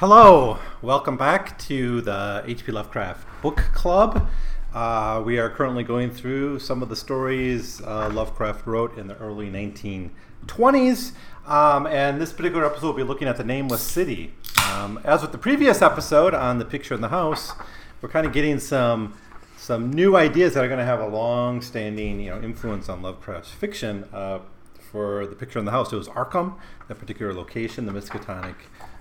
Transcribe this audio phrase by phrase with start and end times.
[0.00, 2.72] Hello, welcome back to the H.P.
[2.72, 4.30] Lovecraft Book Club.
[4.72, 9.16] Uh, we are currently going through some of the stories uh, Lovecraft wrote in the
[9.18, 11.12] early 1920s.
[11.46, 14.32] Um, and this particular episode, we'll be looking at the Nameless City.
[14.72, 17.52] Um, as with the previous episode on the picture in the house,
[18.00, 19.12] we're kind of getting some
[19.58, 23.50] some new ideas that are going to have a long-standing, you know, influence on Lovecraft's
[23.50, 24.06] fiction.
[24.14, 24.38] Uh,
[24.78, 26.54] for the picture in the house, it was Arkham,
[26.88, 28.54] that particular location, the Miskatonic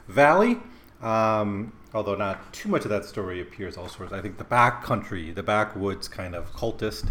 [0.10, 0.58] Valley.
[1.02, 4.10] Um, although not too much of that story appears elsewhere.
[4.12, 7.10] I think the back country, the backwoods kind of cultist,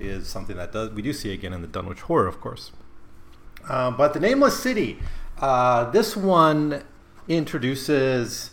[0.00, 2.72] is something that does we do see again in the Dunwich Horror, of course.
[3.68, 4.98] Um, but the Nameless City,
[5.38, 6.84] uh, this one
[7.28, 8.50] introduces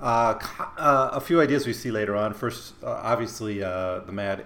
[0.00, 0.38] uh,
[0.76, 2.34] uh, a few ideas we see later on.
[2.34, 4.44] First, uh, obviously, uh, the mad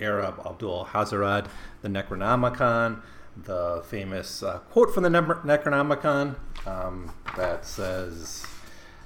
[0.00, 1.46] Arab Abdul Hazarad,
[1.82, 3.02] the Necronomicon,
[3.44, 6.36] the famous uh, quote from the ne- Necronomicon
[6.66, 8.46] um, that says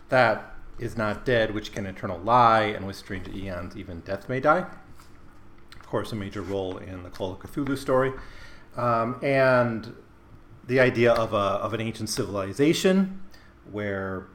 [0.09, 4.41] that is not dead, which can eternal lie, and with strange eons even death may
[4.41, 4.67] die.
[5.79, 8.13] Of course, a major role in the Call of Cthulhu story.
[8.77, 9.95] Um, and
[10.67, 13.23] the idea of, a, of an ancient civilization
[13.71, 14.27] where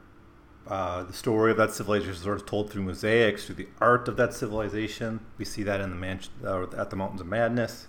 [0.66, 4.08] uh, the story of that civilization is sort of told through mosaics, through the art
[4.08, 5.20] of that civilization.
[5.36, 7.88] We see that in the man- uh, at the Mountains of Madness.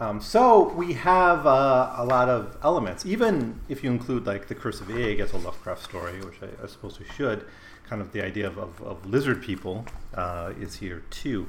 [0.00, 4.54] Um, so we have uh, a lot of elements, even if you include like the
[4.54, 7.44] Curse of Yig as a Lovecraft story, which I, I suppose we should.
[7.88, 11.48] Kind of the idea of, of, of lizard people uh, is here too.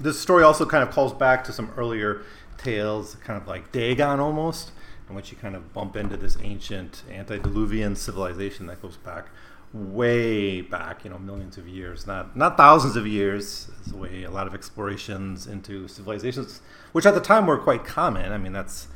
[0.00, 2.22] This story also kind of calls back to some earlier
[2.56, 4.70] tales, kind of like Dagon almost,
[5.08, 9.26] in which you kind of bump into this ancient antediluvian civilization that goes back
[9.72, 13.68] way back, you know, millions of years, not not thousands of years.
[13.84, 16.60] Is the way a lot of explorations into civilizations,
[16.92, 18.32] which at the time were quite common.
[18.32, 18.88] I mean, that's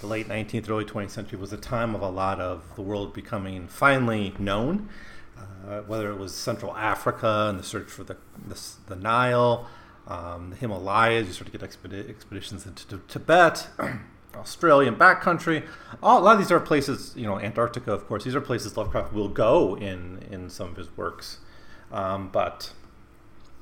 [0.00, 3.14] the late 19th, early 20th century was a time of a lot of the world
[3.14, 4.88] becoming finally known.
[5.66, 8.16] Uh, whether it was Central Africa and the search for the
[8.46, 9.66] the, the Nile,
[10.06, 13.68] um, the Himalayas, you sort of get expedi- expeditions into Tibet.
[14.36, 15.66] Australian backcountry.
[16.02, 18.24] a lot of these are places, you know, Antarctica, of course.
[18.24, 21.38] These are places Lovecraft will go in in some of his works,
[21.92, 22.72] um, but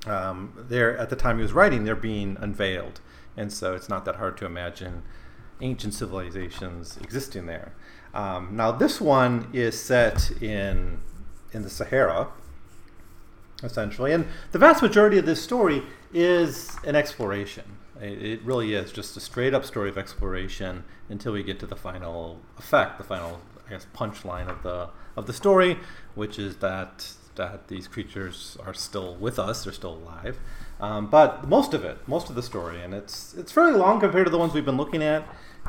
[0.06, 3.00] um, they're at the time he was writing, they're being unveiled,
[3.36, 5.02] and so it's not that hard to imagine
[5.60, 7.72] ancient civilizations existing there.
[8.14, 11.00] Um, now, this one is set in
[11.52, 12.28] in the Sahara,
[13.62, 15.82] essentially, and the vast majority of this story
[16.12, 17.64] is an exploration.
[18.02, 21.76] It really is just a straight up story of exploration until we get to the
[21.76, 25.78] final effect, the final, I guess, punchline of the of the story,
[26.16, 30.38] which is that that these creatures are still with us, they're still alive.
[30.80, 34.26] Um, but most of it, most of the story, and it's it's fairly long compared
[34.26, 35.24] to the ones we've been looking at.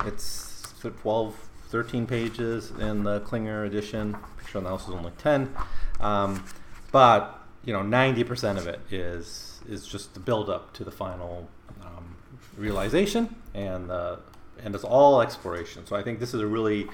[0.05, 1.35] It's 12,
[1.69, 4.17] 13 pages in the Klinger edition.
[4.37, 5.53] Picture on the house is only 10.
[5.99, 6.43] Um,
[6.91, 11.47] but you know, 90% of it is is just the build up to the final
[11.81, 12.15] um,
[12.57, 14.17] realization, and uh,
[14.63, 15.85] and it's all exploration.
[15.85, 16.87] So I think this is a really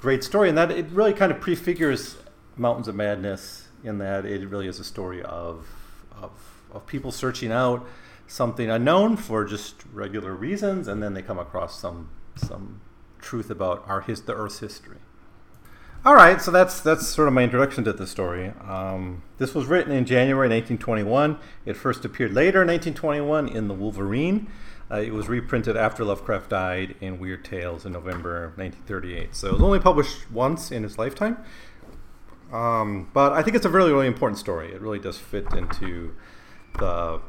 [0.00, 2.16] great story, and that it really kind of prefigures
[2.56, 5.66] Mountains of Madness in that it really is a story of
[6.20, 6.32] of
[6.72, 7.86] of people searching out
[8.26, 12.80] something unknown for just regular reasons, and then they come across some some
[13.20, 14.98] truth about our his the Earth's history.
[16.04, 18.52] All right, so that's that's sort of my introduction to the story.
[18.64, 21.38] Um, this was written in January 1921.
[21.66, 24.48] It first appeared later in 1921 in the Wolverine.
[24.90, 29.34] Uh, it was reprinted after Lovecraft died in Weird Tales in November 1938.
[29.34, 31.36] So it was only published once in his lifetime.
[32.52, 34.72] Um, but I think it's a really, really important story.
[34.72, 36.14] It really does fit into
[36.78, 37.20] the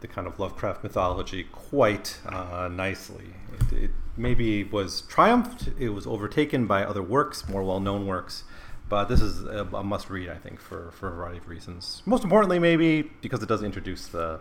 [0.00, 3.34] the kind of Lovecraft mythology quite uh, nicely.
[3.52, 5.68] It, it, maybe was triumphed.
[5.78, 8.44] It was overtaken by other works, more well-known works.
[8.88, 12.02] But this is a, a must-read, I think, for, for a variety of reasons.
[12.06, 14.40] Most importantly, maybe because it does introduce the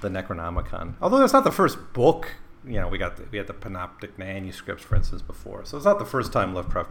[0.00, 0.94] the Necronomicon.
[1.00, 2.36] Although that's not the first book.
[2.64, 5.64] You know, we got the, we had the Pnakotic manuscripts, for instance, before.
[5.64, 6.90] So it's not the first time Lovecraft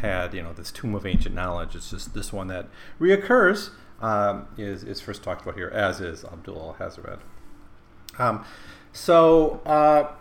[0.00, 1.76] had you know this Tomb of Ancient Knowledge.
[1.76, 2.68] It's just this one that
[3.00, 3.70] reoccurs.
[4.00, 7.20] Um, is, is first talked about here, as is Abdul Hazarad.
[8.18, 8.44] Um,
[8.92, 10.12] so, uh,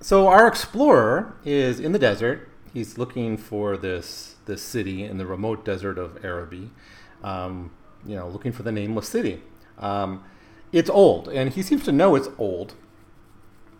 [0.00, 2.48] so our explorer is in the desert.
[2.72, 6.70] He's looking for this this city in the remote desert of Araby.
[7.22, 7.70] Um,
[8.06, 9.42] you know, looking for the nameless city.
[9.78, 10.24] Um,
[10.74, 12.74] it's old, and he seems to know it's old.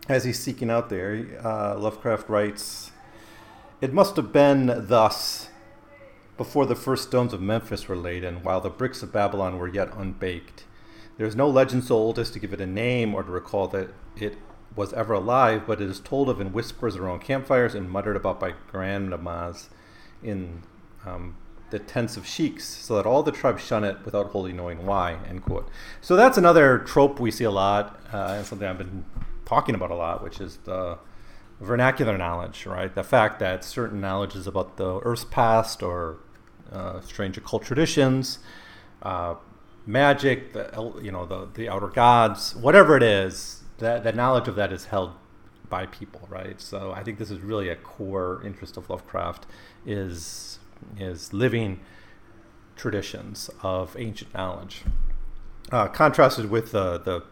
[0.09, 2.93] As he's seeking out there, uh, Lovecraft writes,
[3.81, 5.49] "It must have been thus."
[6.37, 9.69] Before the first stones of Memphis were laid, and while the bricks of Babylon were
[9.69, 10.65] yet unbaked,
[11.17, 13.67] there is no legend so old as to give it a name or to recall
[13.69, 14.37] that it
[14.77, 18.41] was ever alive, but it is told of in whispers around campfires and muttered about
[18.41, 19.69] by grandmas
[20.23, 20.63] in
[21.07, 21.37] um,
[21.75, 25.19] the tents of sheiks, so that all the tribes shun it without wholly knowing why.
[25.29, 25.69] End quote.
[26.01, 29.05] So that's another trope we see a lot, uh, and something I've been
[29.45, 30.99] talking about a lot, which is the
[31.61, 32.95] vernacular knowledge, right?
[32.95, 36.19] The fact that certain knowledge is about the Earth's past or
[36.71, 38.39] uh, strange occult traditions,
[39.03, 39.35] uh,
[39.85, 44.55] magic, the you know the the outer gods, whatever it is, that that knowledge of
[44.55, 45.11] that is held
[45.69, 46.61] by people, right?
[46.61, 49.47] So I think this is really a core interest of Lovecraft
[49.85, 50.54] is
[50.99, 51.81] is living
[52.77, 54.83] traditions of ancient knowledge,
[55.71, 57.23] uh, contrasted with the the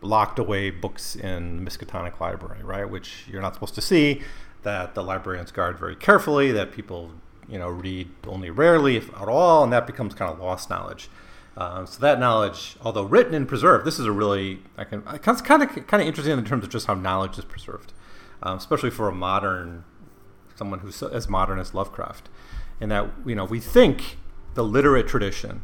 [0.00, 4.22] locked away books in Miskatonic Library, right, which you're not supposed to see,
[4.62, 7.10] that the librarians guard very carefully, that people
[7.48, 11.08] you know read only rarely, if at all, and that becomes kind of lost knowledge.
[11.56, 15.42] Uh, so that knowledge, although written and preserved, this is a really I can it's
[15.42, 17.92] kind of kind of interesting in terms of just how knowledge is preserved,
[18.42, 19.84] um, especially for a modern
[20.54, 22.28] someone who's as modern as Lovecraft,
[22.80, 24.18] in that you know we think
[24.54, 25.62] the literate tradition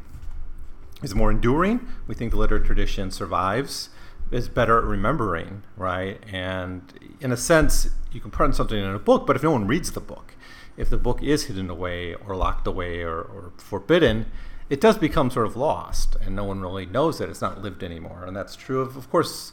[1.02, 1.86] is more enduring.
[2.06, 3.90] We think the literate tradition survives,
[4.30, 6.18] is better at remembering, right?
[6.32, 9.66] And in a sense, you can put something in a book, but if no one
[9.66, 10.34] reads the book,
[10.76, 14.26] if the book is hidden away or locked away or, or forbidden,
[14.70, 17.28] it does become sort of lost and no one really knows it.
[17.28, 18.24] It's not lived anymore.
[18.26, 19.52] And that's true of, of course,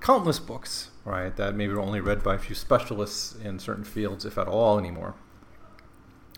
[0.00, 4.24] countless books, right, that maybe are only read by a few specialists in certain fields,
[4.24, 5.14] if at all, anymore.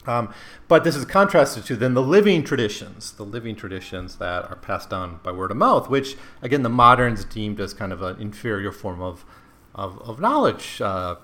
[0.07, 0.35] Um,
[0.67, 4.91] but this is contrasted to then the living traditions, the living traditions that are passed
[4.91, 8.73] down by word of mouth, which again the moderns deemed as kind of an inferior
[8.73, 9.25] form of
[9.75, 11.17] of, of knowledge uh,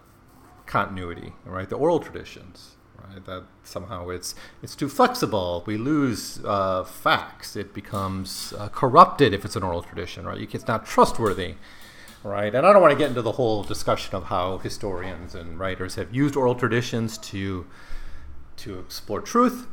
[0.67, 1.69] continuity, right?
[1.69, 2.77] The oral traditions
[3.09, 3.25] right?
[3.25, 5.63] That somehow it's it's too flexible.
[5.67, 7.57] We lose uh, facts.
[7.57, 10.49] It becomes uh, corrupted if it's an oral tradition, right?
[10.53, 11.55] It's not trustworthy,
[12.23, 12.55] right?
[12.55, 15.95] And I don't want to get into the whole discussion of how historians and writers
[15.97, 17.67] have used oral traditions to
[18.59, 19.67] to explore truth.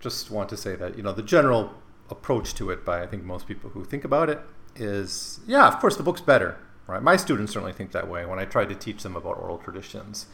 [0.00, 1.74] Just want to say that you know the general
[2.08, 4.40] approach to it by I think most people who think about it
[4.74, 7.02] is yeah, of course the book's better, right?
[7.02, 10.26] My students certainly think that way when I try to teach them about oral traditions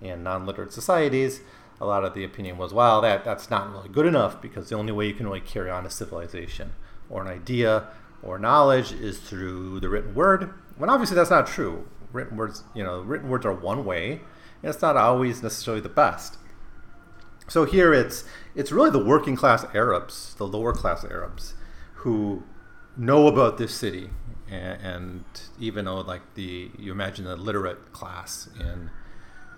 [0.00, 1.40] in non-literate societies
[1.80, 4.76] a lot of the opinion was, well, that, that's not really good enough because the
[4.76, 6.72] only way you can really carry on a civilization
[7.10, 7.88] or an idea
[8.22, 10.52] or knowledge is through the written word.
[10.76, 11.86] When obviously that's not true.
[12.12, 14.12] Written words, you know, written words are one way,
[14.62, 16.38] and it's not always necessarily the best.
[17.48, 18.24] So here it's
[18.54, 21.54] it's really the working class Arabs, the lower class Arabs,
[21.96, 22.42] who
[22.96, 24.10] know about this city,
[24.50, 25.24] and, and
[25.58, 28.90] even though like the you imagine the literate class in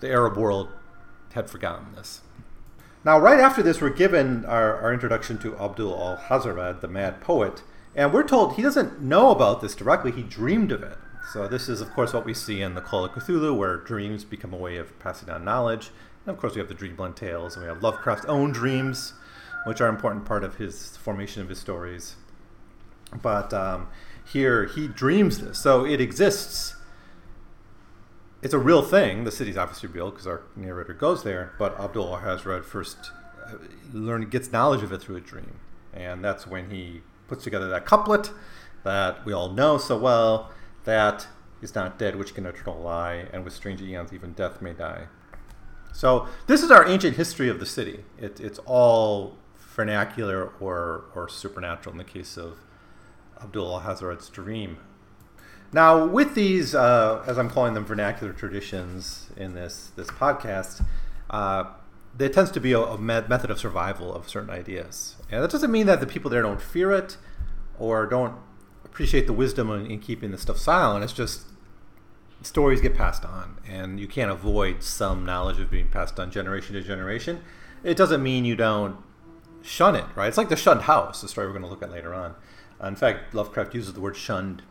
[0.01, 0.69] the Arab world
[1.33, 2.23] had forgotten this.
[3.05, 7.21] Now, right after this, we're given our, our introduction to Abdul al Hazarad, the mad
[7.21, 7.63] poet,
[7.95, 10.99] and we're told he doesn't know about this directly, he dreamed of it.
[11.33, 14.25] So, this is, of course, what we see in the Call of Cthulhu, where dreams
[14.25, 15.91] become a way of passing on knowledge.
[16.27, 19.15] And of course, we have the Dreamland Tales, and we have Lovecraft's own dreams,
[19.65, 22.17] which are an important part of his formation of his stories.
[23.23, 23.89] But um,
[24.31, 25.59] here, he dreams this.
[25.59, 26.77] So, it exists
[28.43, 29.25] it's a real thing.
[29.25, 31.53] The city's obviously real because our narrator goes there.
[31.59, 33.11] But Abdul Hazred first
[33.45, 33.55] uh,
[33.93, 35.59] learn gets knowledge of it through a dream,
[35.93, 38.31] and that's when he puts together that couplet
[38.85, 40.53] that we all know so well.
[40.85, 41.27] That
[41.61, 45.09] is not dead, which can eternal lie, and with strange eons even death may die.
[45.97, 48.05] So this is our ancient history of the city.
[48.19, 52.59] It, it's all vernacular or, or supernatural in the case of
[53.41, 54.77] Abdul Hazred's dream.
[55.73, 60.85] Now, with these, uh, as I'm calling them, vernacular traditions in this this podcast,
[61.31, 61.65] uh,
[62.15, 65.73] there tends to be a, a, method of survival of certain ideas, and that doesn't
[65.73, 67.17] mean that the people there don't fear it
[67.79, 68.35] or don't
[68.85, 71.05] appreciate the wisdom in, in keeping the stuff silent.
[71.05, 71.47] It's just
[72.47, 76.75] stories get passed on, and you can't avoid some knowledge of being passed on generation
[76.75, 77.43] to generation.
[77.83, 78.97] It doesn't mean you don't
[79.63, 80.29] shun it, right?
[80.29, 82.35] It's like the shunned house, the story we're going to look at later on.
[82.83, 84.63] Uh, in fact, Lovecraft uses the word shunned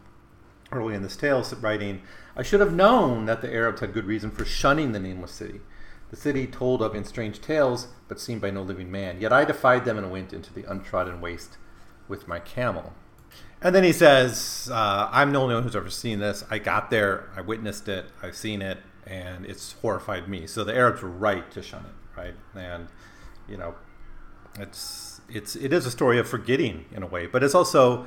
[0.71, 2.01] early in this tale writing,
[2.35, 5.61] I should have known that the Arabs had good reason for shunning the nameless city.
[6.09, 9.19] The city told of in strange tales, but seen by no living man.
[9.19, 11.57] Yet I defied them and went into the untrodden waste
[12.07, 12.93] with my camel.
[13.65, 16.43] And then he says, uh, I'm the only one who's ever seen this.
[16.51, 20.45] I got there, I witnessed it, I've seen it, and it's horrified me.
[20.45, 22.35] So the Arabs were right to shun it, right?
[22.53, 22.89] And,
[23.49, 23.73] you know,
[24.59, 28.05] it's, it's, it is a story of forgetting in a way, but it's also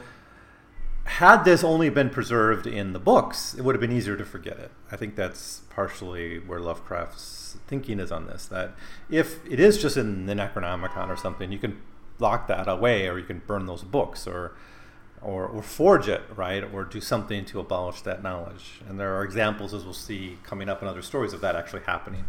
[1.03, 4.61] had this only been preserved in the books, it would have been easier to forget
[4.61, 4.71] it.
[4.93, 8.47] I think that's partially where Lovecraft's thinking is on this.
[8.47, 8.77] That
[9.11, 11.83] if it is just in the Necronomicon or something, you can
[12.21, 14.53] lock that away, or you can burn those books, or
[15.23, 18.81] or, or forge it, right, or do something to abolish that knowledge.
[18.89, 21.83] And there are examples, as we'll see coming up in other stories, of that actually
[21.83, 22.25] happening.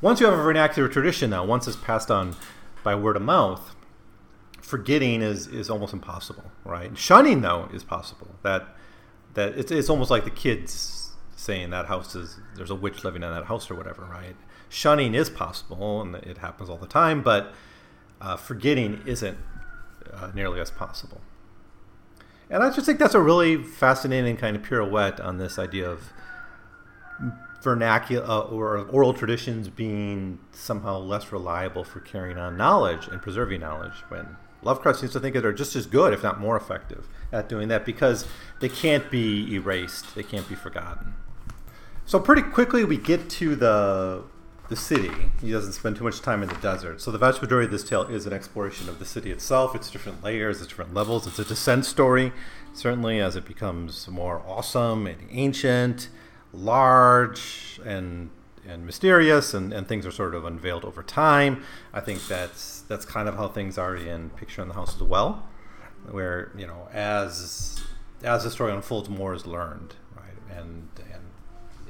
[0.00, 2.34] Once you have a vernacular tradition, now, once it's passed on
[2.82, 3.74] by word of mouth,
[4.60, 6.96] forgetting is is almost impossible, right?
[6.96, 8.28] Shunning though is possible.
[8.42, 8.74] That
[9.34, 13.22] that it's it's almost like the kids saying that house is there's a witch living
[13.22, 14.36] in that house or whatever, right?
[14.68, 17.52] Shunning is possible and it happens all the time, but
[18.20, 19.36] uh, forgetting isn't
[20.12, 21.20] uh, nearly as possible.
[22.52, 26.12] And I just think that's a really fascinating kind of pirouette on this idea of
[27.62, 33.62] vernacular uh, or oral traditions being somehow less reliable for carrying on knowledge and preserving
[33.62, 37.08] knowledge when Lovecraft seems to think that they're just as good, if not more effective,
[37.32, 38.26] at doing that because
[38.60, 41.14] they can't be erased, they can't be forgotten.
[42.04, 44.24] So pretty quickly we get to the
[44.68, 45.10] the city.
[45.40, 47.00] He doesn't spend too much time in the desert.
[47.00, 49.74] So the vast majority of this tale is an exploration of the city itself.
[49.74, 51.26] It's different layers, it's different levels.
[51.26, 52.32] It's a descent story,
[52.72, 56.08] certainly as it becomes more awesome and ancient,
[56.52, 58.30] large and
[58.66, 61.64] and mysterious and, and things are sort of unveiled over time.
[61.92, 65.02] I think that's that's kind of how things are in Picture in the House as
[65.02, 65.48] well,
[66.10, 67.82] where you know as
[68.22, 70.58] as the story unfolds, more is learned, right?
[70.58, 71.22] And and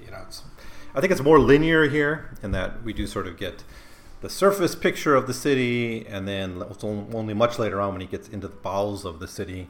[0.04, 0.42] you know it's
[0.94, 3.64] I think it's more linear here in that we do sort of get
[4.20, 8.06] the surface picture of the city, and then it's only much later on when he
[8.06, 9.68] gets into the bowels of the city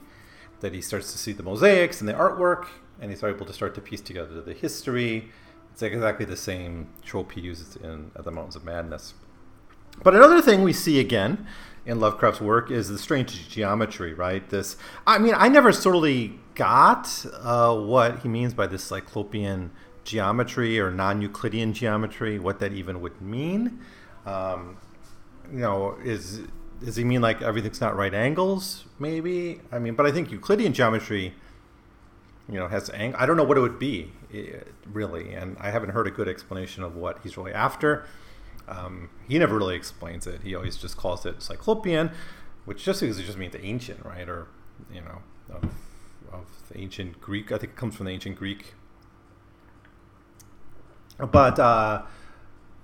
[0.60, 2.66] that he starts to see the mosaics and the artwork,
[3.00, 5.30] and he's able to start to piece together the history.
[5.72, 9.14] It's exactly the same trope he uses in At the Mountains of Madness.
[10.02, 11.46] But another thing we see again
[11.86, 14.48] in Lovecraft's work is the strange geometry, right?
[14.50, 14.76] This,
[15.06, 19.70] I mean, I never totally got uh, what he means by this cyclopean
[20.04, 23.80] geometry or non-Euclidean geometry, what that even would mean.
[24.26, 24.76] Um,
[25.52, 26.40] you know, is
[26.84, 28.84] does he mean like everything's not right angles?
[28.98, 29.60] Maybe.
[29.70, 31.34] I mean, but I think Euclidean geometry,
[32.48, 34.12] you know, has ang- I don't know what it would be
[34.90, 38.06] really, and I haven't heard a good explanation of what he's really after.
[38.68, 40.42] Um, he never really explains it.
[40.42, 42.10] He always just calls it Cyclopean,
[42.64, 44.28] which just because it just means ancient, right?
[44.28, 44.48] Or
[44.92, 45.64] you know, of,
[46.32, 47.52] of ancient Greek.
[47.52, 48.74] I think it comes from the ancient Greek
[51.18, 52.02] but uh,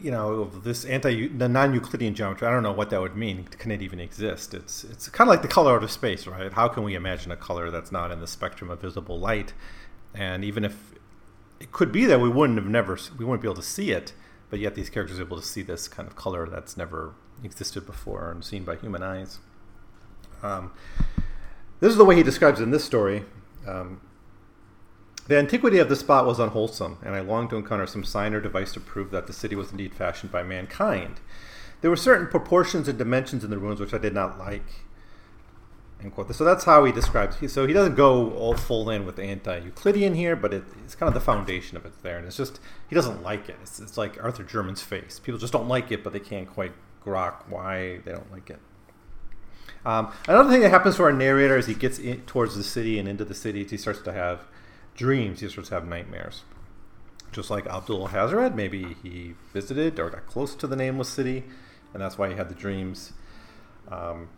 [0.01, 2.47] you know, this anti the non-Euclidean geometry.
[2.47, 3.45] I don't know what that would mean.
[3.45, 4.55] Can it even exist?
[4.55, 6.53] It's it's kind of like the color out of space, right?
[6.53, 9.53] How can we imagine a color that's not in the spectrum of visible light?
[10.15, 10.95] And even if
[11.61, 14.13] it could be that we wouldn't have never we wouldn't be able to see it,
[14.51, 17.87] but yet these characters are able to see this kind of color that's never existed
[17.87, 19.39] before and seen by human eyes.
[20.43, 20.73] Um,
[21.81, 23.25] this is the way he describes in this story.
[23.67, 24.01] Um,
[25.29, 28.41] the antiquity of the spot was unwholesome, and I longed to encounter some sign or
[28.41, 31.21] device to prove that the city was indeed fashioned by mankind.
[31.81, 34.65] There were certain proportions and dimensions in the ruins which I did not like.
[36.33, 37.37] So that's how he describes.
[37.53, 41.15] So he doesn't go all full in with anti-Euclidean here, but it, it's kind of
[41.15, 43.57] the foundation of it there, and it's just he doesn't like it.
[43.63, 45.19] It's, it's like Arthur Jermyn's face.
[45.19, 46.73] People just don't like it, but they can't quite
[47.05, 48.61] grok why they don't like it.
[49.85, 52.99] Um, another thing that happens to our narrator as he gets in, towards the city
[52.99, 54.41] and into the city, he starts to have
[54.99, 56.43] dreams, he starts to have nightmares.
[57.31, 61.45] Just like Abdul Hazred, maybe he visited or got close to the nameless city,
[61.95, 63.13] and that's why he had the dreams.
[63.91, 64.29] Um,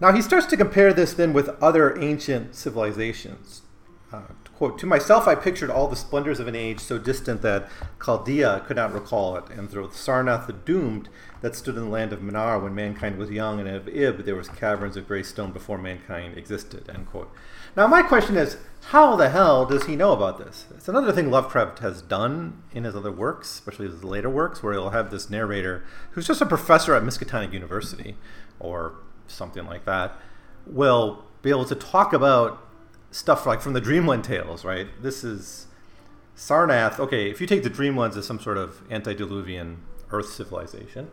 [0.00, 3.62] now he starts to compare this then with other ancient civilizations.
[4.12, 4.20] Uh,
[4.56, 7.68] quote, To myself, I pictured all the splendors of an age so distant that
[8.04, 11.08] Chaldea could not recall it, and through Sarnath the Doomed
[11.40, 14.36] that stood in the land of Mnar when mankind was young, and of Ib there
[14.36, 16.88] was caverns of gray stone before mankind existed.
[16.88, 17.32] End quote.
[17.76, 18.58] Now, my question is,
[18.90, 20.66] how the hell does he know about this?
[20.76, 24.74] It's another thing Lovecraft has done in his other works, especially his later works, where
[24.74, 28.16] he'll have this narrator who's just a professor at Miskatonic University
[28.60, 28.94] or
[29.26, 30.16] something like that,
[30.66, 32.62] will be able to talk about
[33.12, 34.88] stuff like from the Dreamland tales, right?
[35.00, 35.66] This is
[36.36, 36.98] Sarnath.
[36.98, 41.10] Okay, if you take the Dreamlands as some sort of antediluvian Earth civilization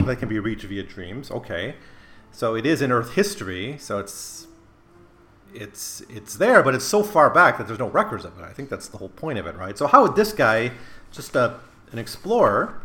[0.00, 1.76] that can be reached via dreams, okay.
[2.32, 4.48] So it is in Earth history, so it's
[5.54, 8.44] it's it's there, but it's so far back that there's no records of it.
[8.44, 9.78] I think that's the whole point of it, right?
[9.78, 10.72] So how would this guy,
[11.12, 11.60] just a,
[11.92, 12.82] an explorer,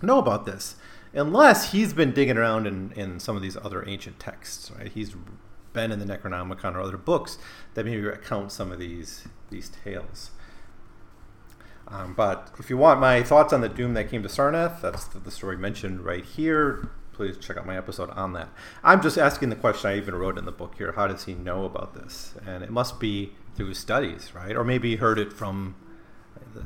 [0.00, 0.76] know about this?
[1.12, 4.90] Unless he's been digging around in, in some of these other ancient texts, right?
[4.92, 5.14] He's
[5.78, 7.38] been in the Necronomicon or other books
[7.74, 10.30] that maybe recount some of these these tales.
[11.86, 15.04] Um, but if you want my thoughts on the doom that came to Sarnath, that's
[15.06, 18.48] the, the story mentioned right here please check out my episode on that.
[18.84, 20.92] I'm just asking the question I even wrote in the book here.
[20.92, 22.32] How does he know about this?
[22.46, 24.54] And it must be through studies, right?
[24.54, 25.74] Or maybe he heard it from,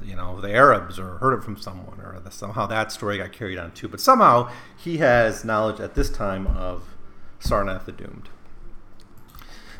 [0.05, 3.33] you know, the Arabs or heard it from someone, or the, somehow that story got
[3.33, 3.89] carried on too.
[3.89, 6.85] But somehow he has knowledge at this time of
[7.41, 8.29] Sarnath the Doomed.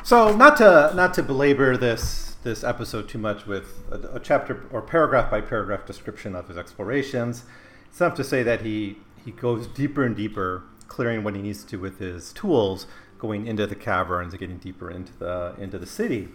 [0.05, 4.65] So not to not to belabor this this episode too much with a, a chapter
[4.69, 7.45] or paragraph by paragraph description of his explorations,
[7.87, 11.63] it's enough to say that he he goes deeper and deeper, clearing what he needs
[11.63, 12.85] to with his tools,
[13.17, 16.27] going into the caverns and getting deeper into the into the city.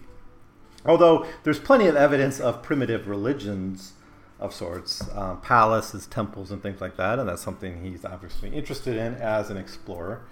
[0.87, 3.93] Although there's plenty of evidence of primitive religions
[4.41, 8.97] of sorts, um, palaces, temples, and things like that, and that's something he's obviously interested
[8.97, 10.23] in as an explorer.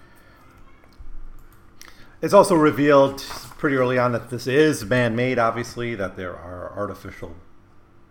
[2.22, 3.20] It's also revealed
[3.58, 7.36] pretty early on that this is man made, obviously, that there are artificial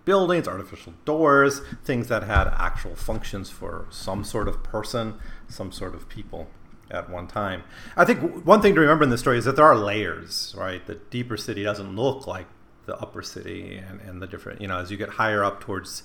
[0.05, 5.15] buildings, artificial doors, things that had actual functions for some sort of person,
[5.47, 6.47] some sort of people
[6.91, 7.63] at one time.
[7.97, 10.85] I think one thing to remember in this story is that there are layers, right?
[10.85, 12.45] The deeper city doesn't look like
[12.85, 16.03] the upper city and, and the different, you know, as you get higher up towards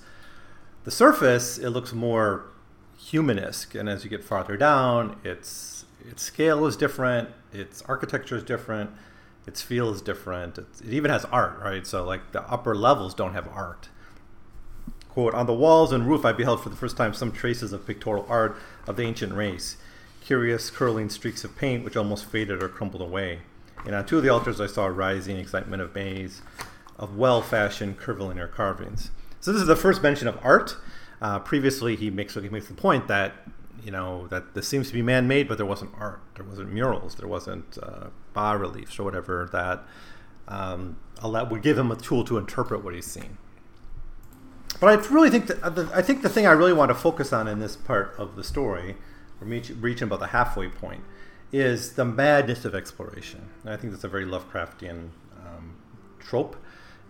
[0.85, 2.47] the surface, it looks more
[2.99, 3.75] humanesque.
[3.75, 8.91] And as you get farther down, its its scale is different, its architecture is different,
[9.47, 10.59] its feel is different.
[10.59, 11.87] It even has art, right?
[11.87, 13.89] So like the upper levels don't have art.
[15.09, 17.87] Quote, on the walls and roof I beheld for the first time some traces of
[17.87, 19.77] pictorial art of the ancient race,
[20.21, 23.41] curious curling streaks of paint which almost faded or crumbled away.
[23.85, 26.43] And on two of the altars I saw a rising excitement of maze
[26.99, 29.11] of well-fashioned curvilinear carvings.
[29.41, 30.77] So this is the first mention of art.
[31.21, 33.33] Uh, previously, he makes he makes the point that
[33.83, 37.15] you know that this seems to be man-made, but there wasn't art, there wasn't murals,
[37.17, 39.85] there wasn't uh, bas reliefs or whatever that
[40.49, 43.39] um, would give him a tool to interpret what he's seen.
[44.81, 47.33] But I really think that uh, I think the thing I really want to focus
[47.33, 48.97] on in this part of the story,
[49.41, 51.03] reaching about the halfway point,
[51.53, 53.51] is the madness of exploration.
[53.65, 55.77] And I think that's a very Lovecraftian um,
[56.19, 56.57] trope.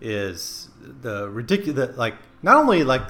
[0.03, 3.03] Is the ridiculous like not only like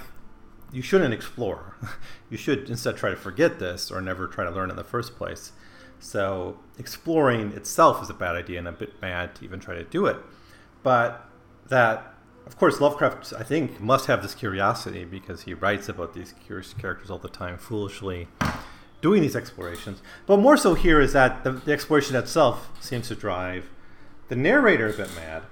[0.71, 1.75] you shouldn't explore,
[2.29, 5.15] you should instead try to forget this or never try to learn in the first
[5.15, 5.51] place.
[5.99, 9.83] So exploring itself is a bad idea and a bit mad to even try to
[9.83, 10.17] do it.
[10.81, 11.29] But
[11.69, 12.15] that,
[12.47, 16.73] of course, Lovecraft, I think, must have this curiosity because he writes about these curious
[16.73, 18.27] characters all the time, foolishly
[19.01, 20.01] doing these explorations.
[20.25, 23.69] But more so here is that the, the exploration itself seems to drive
[24.29, 25.43] the narrator a bit mad.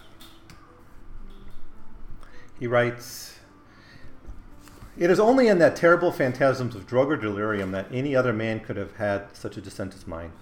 [2.59, 3.28] He writes,
[4.99, 8.59] it is only in that terrible phantasms of drug or delirium that any other man
[8.59, 10.33] could have had such a descent as mine.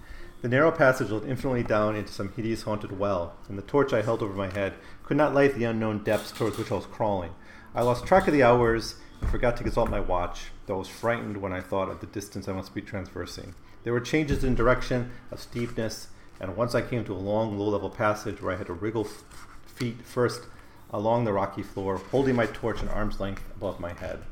[0.42, 4.02] The narrow passage led infinitely down into some hideous haunted well, and the torch I
[4.02, 7.34] held over my head could not light the unknown depths towards which I was crawling.
[7.72, 10.88] I lost track of the hours and forgot to consult my watch, though I was
[10.88, 13.54] frightened when I thought of the distance I must be traversing.
[13.84, 16.08] There were changes in direction, of steepness,
[16.40, 19.06] and once I came to a long, low level passage where I had to wriggle
[19.06, 19.22] f-
[19.66, 20.42] feet first
[20.90, 24.24] along the rocky floor, holding my torch an arm's length above my head.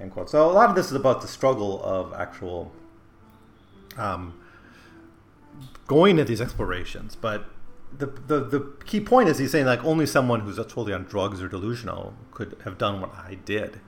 [0.00, 0.30] End quote.
[0.30, 2.72] So a lot of this is about the struggle of actual
[3.98, 4.40] um,
[5.86, 7.44] going into these explorations, but
[7.96, 11.42] the, the the key point is he's saying like only someone who's totally on drugs
[11.42, 13.80] or delusional could have done what I did,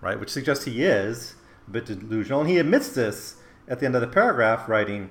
[0.00, 0.18] right?
[0.18, 1.34] Which suggests he is
[1.68, 3.36] a bit delusional, and he admits this
[3.68, 5.10] at the end of the paragraph, writing,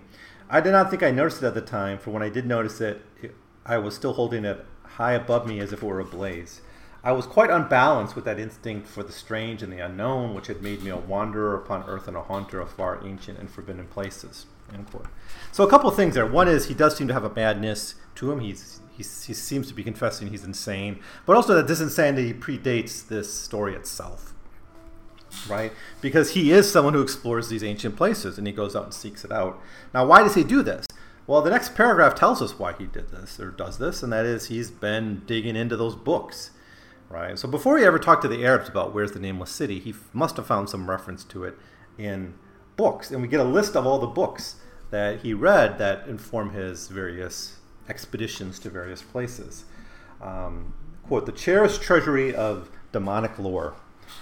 [0.50, 2.82] "I did not think I noticed it at the time, for when I did notice
[2.82, 6.62] it, it I was still holding it high above me as if it were ablaze."
[7.04, 10.62] I was quite unbalanced with that instinct for the strange and the unknown, which had
[10.62, 14.46] made me a wanderer upon earth and a haunter of far ancient and forbidden places.
[15.52, 16.26] So a couple of things there.
[16.26, 18.40] One is he does seem to have a madness to him.
[18.42, 23.08] He's, he's, he seems to be confessing he's insane, but also that this insanity predates
[23.08, 24.34] this story itself,
[25.50, 25.72] right?
[26.02, 29.24] Because he is someone who explores these ancient places and he goes out and seeks
[29.24, 29.60] it out.
[29.94, 30.86] Now, why does he do this?
[31.26, 34.26] Well, the next paragraph tells us why he did this or does this, and that
[34.26, 36.52] is he's been digging into those books
[37.10, 37.38] right?
[37.38, 40.10] So before he ever talked to the Arabs about where's the nameless city, he f-
[40.14, 41.58] must have found some reference to it
[41.98, 42.36] in
[42.76, 44.56] books, and we get a list of all the books
[44.92, 49.66] that he read that inform his various expeditions to various places.
[50.22, 53.76] Um, quote: "The cherished treasury of demonic lore."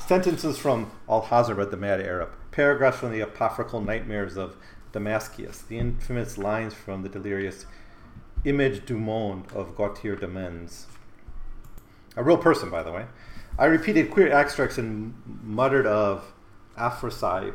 [0.05, 2.29] Sentences from Alhazred, the Mad Arab.
[2.51, 4.55] Paragraphs from the apocryphal nightmares of
[4.91, 5.61] Damascus.
[5.61, 7.65] The infamous lines from the delirious
[8.43, 10.87] Image du Monde of Gautier de Metz
[12.17, 13.05] a real person, by the way.
[13.57, 16.33] I repeated queer extracts and muttered of
[16.75, 17.53] Aphrodite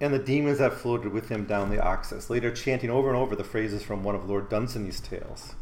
[0.00, 3.34] and the demons that floated with him down the Oxus, later chanting over and over
[3.34, 5.54] the phrases from one of Lord Dunsany's tales.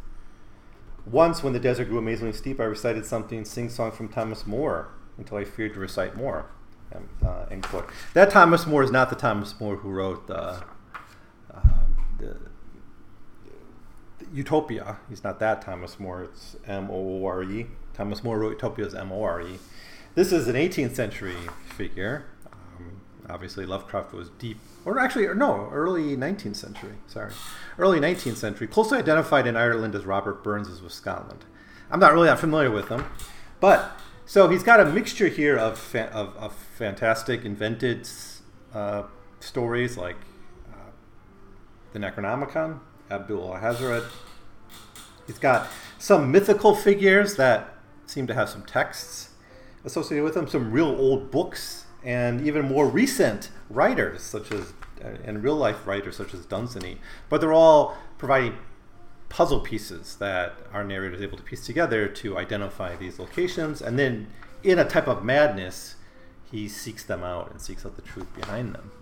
[1.07, 4.89] Once, when the desert grew amazingly steep, I recited something sing song from Thomas Moore
[5.19, 6.47] until I feared to recite more.
[6.95, 7.89] Um, uh, end quote.
[8.15, 10.61] That Thomas Moore is not the Thomas More who wrote uh,
[11.53, 11.61] uh,
[12.19, 12.37] the
[14.35, 14.99] Utopia.
[15.09, 16.25] He's not that Thomas More.
[16.25, 17.67] It's M O R E.
[17.95, 19.59] Thomas More wrote Utopia as M O R E.
[20.15, 21.37] This is an 18th century
[21.77, 22.25] figure.
[22.53, 26.95] Um, obviously, Lovecraft was deep, or actually, no, early 19th century.
[27.07, 27.33] Sorry,
[27.79, 28.67] early 19th century.
[28.67, 31.45] Closely identified in Ireland as Robert Burns is with Scotland.
[31.91, 33.05] I'm not really that familiar with him,
[33.61, 33.93] but
[34.27, 38.09] So he's got a mixture here of fa- of, of fantastic invented
[38.73, 39.03] uh,
[39.41, 40.17] stories like
[40.73, 40.91] uh,
[41.93, 44.05] the Necronomicon, Abdul Hazred.
[45.27, 47.75] He's got some mythical figures that
[48.07, 49.31] seem to have some texts
[49.85, 55.09] associated with them, some real old books, and even more recent writers such as uh,
[55.25, 56.99] and real life writers such as Dunsany.
[57.29, 58.57] But they're all providing
[59.29, 63.99] puzzle pieces that our narrator is able to piece together to identify these locations, and
[63.99, 64.29] then
[64.63, 65.97] in a type of madness,
[66.51, 68.93] he seeks them out and seeks out the truth behind them.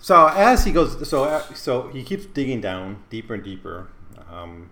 [0.00, 3.88] So as he goes, so so he keeps digging down deeper and deeper,
[4.30, 4.70] um,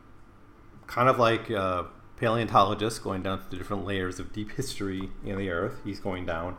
[0.87, 1.87] kind of like a
[2.17, 5.81] paleontologist going down to the different layers of deep history in the earth.
[5.85, 6.57] He's going down.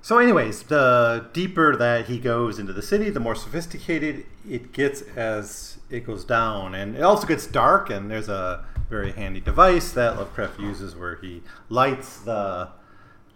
[0.00, 5.02] So, anyways, the deeper that he goes into the city, the more sophisticated it gets
[5.02, 7.90] as it goes down, and it also gets dark.
[7.90, 12.70] And there's a very handy device that Lovecraft uses where he lights the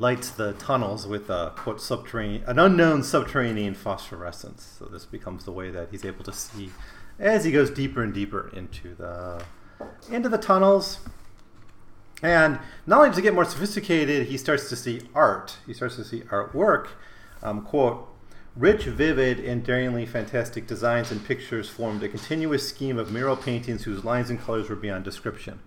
[0.02, 4.74] lights the tunnels with a quote subterranean, an unknown subterranean phosphorescence.
[4.78, 6.72] So this becomes the way that he's able to see
[7.20, 9.44] as he goes deeper and deeper into the
[10.10, 10.98] into the tunnels.
[12.20, 15.56] And not only does he get more sophisticated, he starts to see art.
[15.66, 16.88] He starts to see artwork.
[17.42, 18.08] Um, quote,
[18.56, 23.84] Rich, vivid, and daringly fantastic designs and pictures formed a continuous scheme of mural paintings
[23.84, 25.60] whose lines and colors were beyond description.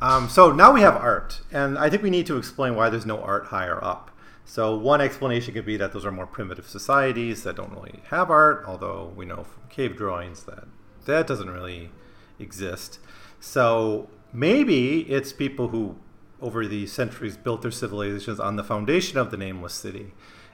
[0.00, 3.06] Um, so now we have art, and I think we need to explain why there's
[3.06, 4.12] no art higher up.
[4.44, 8.30] So one explanation could be that those are more primitive societies that don't really have
[8.30, 10.68] art, although we know from cave drawings that
[11.06, 11.90] that doesn't really
[12.38, 13.00] exist.
[13.40, 15.96] So maybe it's people who,
[16.40, 20.12] over the centuries, built their civilizations on the foundation of the nameless city,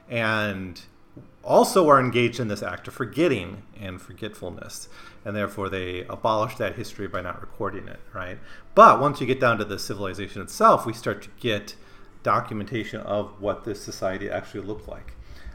[0.08, 0.80] and
[1.42, 4.88] also are engaged in this act of forgetting and forgetfulness,
[5.24, 8.38] and therefore they abolish that history by not recording it, right?
[8.74, 11.74] But once you get down to the civilization itself, we start to get
[12.22, 15.14] documentation of what this society actually looked like.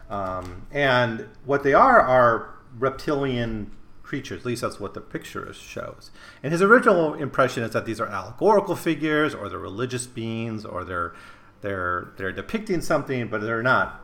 [0.09, 3.71] Um, and what they are are reptilian
[4.01, 4.41] creatures.
[4.41, 6.11] At least that's what the picture shows.
[6.41, 10.83] And his original impression is that these are allegorical figures, or they're religious beings, or
[10.83, 11.13] they're
[11.61, 14.02] they're they're depicting something, but they're not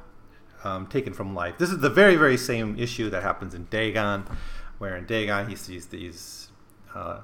[0.63, 1.57] um, taken from life.
[1.57, 4.25] This is the very very same issue that happens in Dagon,
[4.77, 6.49] where in Dagon he sees these
[6.93, 7.21] uh,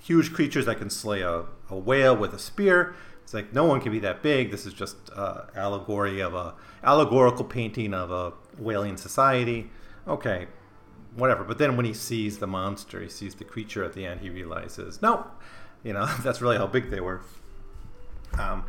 [0.00, 2.94] huge creatures that can slay a, a whale with a spear.
[3.22, 4.50] It's like no one can be that big.
[4.50, 9.70] This is just uh, allegory of a allegorical painting of a whaling society.
[10.06, 10.46] Okay,
[11.16, 11.44] whatever.
[11.44, 14.30] But then when he sees the monster, he sees the creature at the end, he
[14.30, 15.26] realizes, no,
[15.82, 17.22] you know, that's really how big they were.
[18.38, 18.64] Um,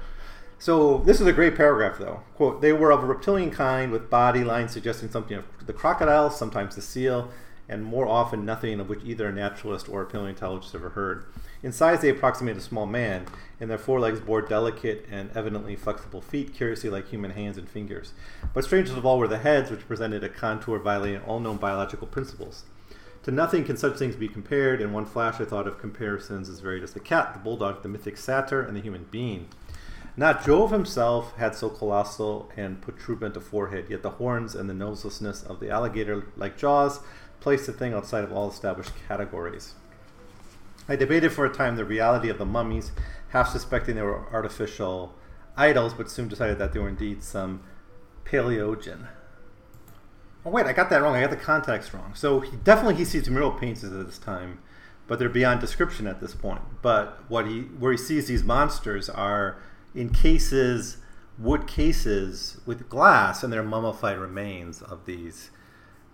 [0.57, 2.21] so this is a great paragraph, though.
[2.35, 6.29] Quote: They were of a reptilian kind, with body lines suggesting something of the crocodile,
[6.29, 7.29] sometimes the seal,
[7.67, 11.25] and more often nothing of which either a naturalist or a paleontologist ever heard.
[11.63, 13.25] In size, they approximate a small man,
[13.59, 18.13] and their forelegs bore delicate and evidently flexible feet, curiously like human hands and fingers.
[18.53, 22.07] But strangest of all were the heads, which presented a contour violating all known biological
[22.07, 22.65] principles.
[23.23, 24.79] To nothing can such things be compared.
[24.79, 27.89] In one flash, I thought of comparisons as varied as the cat, the bulldog, the
[27.89, 29.47] mythic satyr, and the human being.
[30.17, 34.73] Not Jove himself had so colossal and protuberant a forehead, yet the horns and the
[34.73, 37.01] noselessness of the alligator like jaws
[37.41, 39.73] placed the thing outside of all established categories.
[40.87, 42.91] I debated for a time the reality of the mummies,
[43.29, 45.13] half suspecting they were artificial
[45.57, 47.63] idols, but soon decided that they were indeed some
[48.23, 49.07] paleogen.
[50.45, 51.15] Oh wait, I got that wrong.
[51.15, 52.13] I got the context wrong.
[52.13, 54.59] So he definitely he sees mural paintings at this time,
[55.07, 56.61] but they're beyond description at this point.
[56.81, 59.57] But what he where he sees these monsters are
[59.95, 60.97] in cases,
[61.39, 65.49] wood cases with glass, and they're mummified remains of these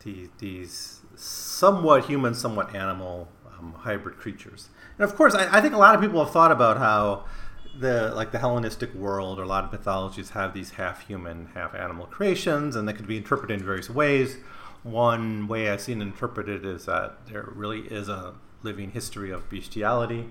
[0.03, 4.69] these, these somewhat human, somewhat animal um, hybrid creatures.
[4.97, 7.25] And of course, I, I, think a lot of people have thought about how
[7.79, 11.75] the like the Hellenistic world or a lot of mythologies have these half human, half
[11.75, 14.37] animal creations, and they could be interpreted in various ways.
[14.83, 20.29] One way I've seen interpreted is that there really is a living history of bestiality,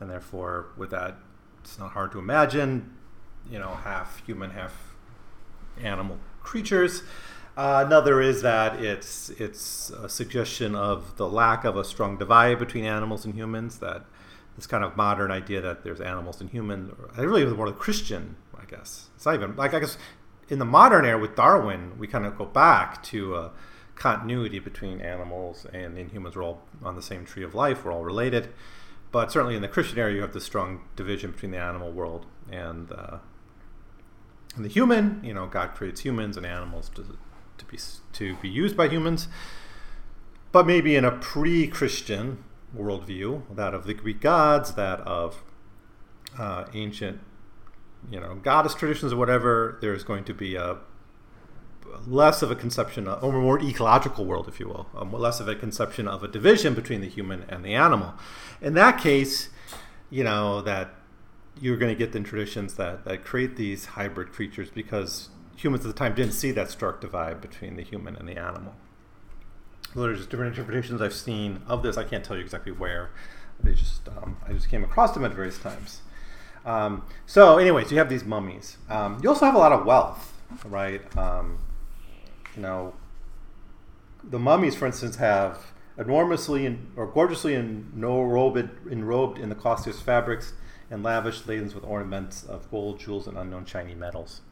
[0.00, 1.16] and therefore, with that,
[1.62, 2.92] it's not hard to imagine,
[3.50, 4.94] you know, half human, half
[5.82, 7.02] animal creatures.
[7.56, 12.58] Uh, another is that it's it's a suggestion of the lack of a strong divide
[12.58, 13.78] between animals and humans.
[13.78, 14.04] That
[14.56, 17.76] this kind of modern idea that there's animals and humans, I really was more the
[17.76, 19.08] Christian, I guess.
[19.16, 19.98] It's not even like I guess
[20.48, 23.50] in the modern era with Darwin, we kind of go back to a
[23.94, 26.36] continuity between animals and in humans.
[26.36, 27.84] We're all on the same tree of life.
[27.84, 28.48] We're all related.
[29.12, 32.26] But certainly in the Christian era, you have this strong division between the animal world
[32.50, 33.18] and uh,
[34.56, 35.22] and the human.
[35.22, 37.18] You know, God creates humans and animals to
[37.58, 37.78] to be
[38.14, 39.28] to be used by humans,
[40.50, 42.42] but maybe in a pre-Christian
[42.76, 45.44] worldview, that of the Greek gods, that of
[46.38, 47.20] uh, ancient
[48.10, 50.78] you know goddess traditions or whatever, there's going to be a
[52.06, 55.48] less of a conception, of, or more ecological world, if you will, um, less of
[55.48, 58.14] a conception of a division between the human and the animal.
[58.60, 59.48] In that case,
[60.10, 60.94] you know that
[61.60, 65.88] you're going to get the traditions that, that create these hybrid creatures because humans at
[65.88, 68.74] the time didn't see that stark divide between the human and the animal.
[69.94, 71.96] So there's different interpretations I've seen of this.
[71.96, 73.10] I can't tell you exactly where.
[73.62, 76.00] They just um, I just came across them at various times.
[76.64, 78.78] Um, so, anyways, you have these mummies.
[78.88, 80.32] Um, you also have a lot of wealth,
[80.64, 81.16] right?
[81.16, 81.58] Um,
[82.60, 82.94] know,
[84.22, 90.52] the mummies, for instance, have enormously in, or gorgeously enrobed, enrobed in the costliest fabrics
[90.90, 94.42] and lavish laden with ornaments of gold, jewels, and unknown shiny metals.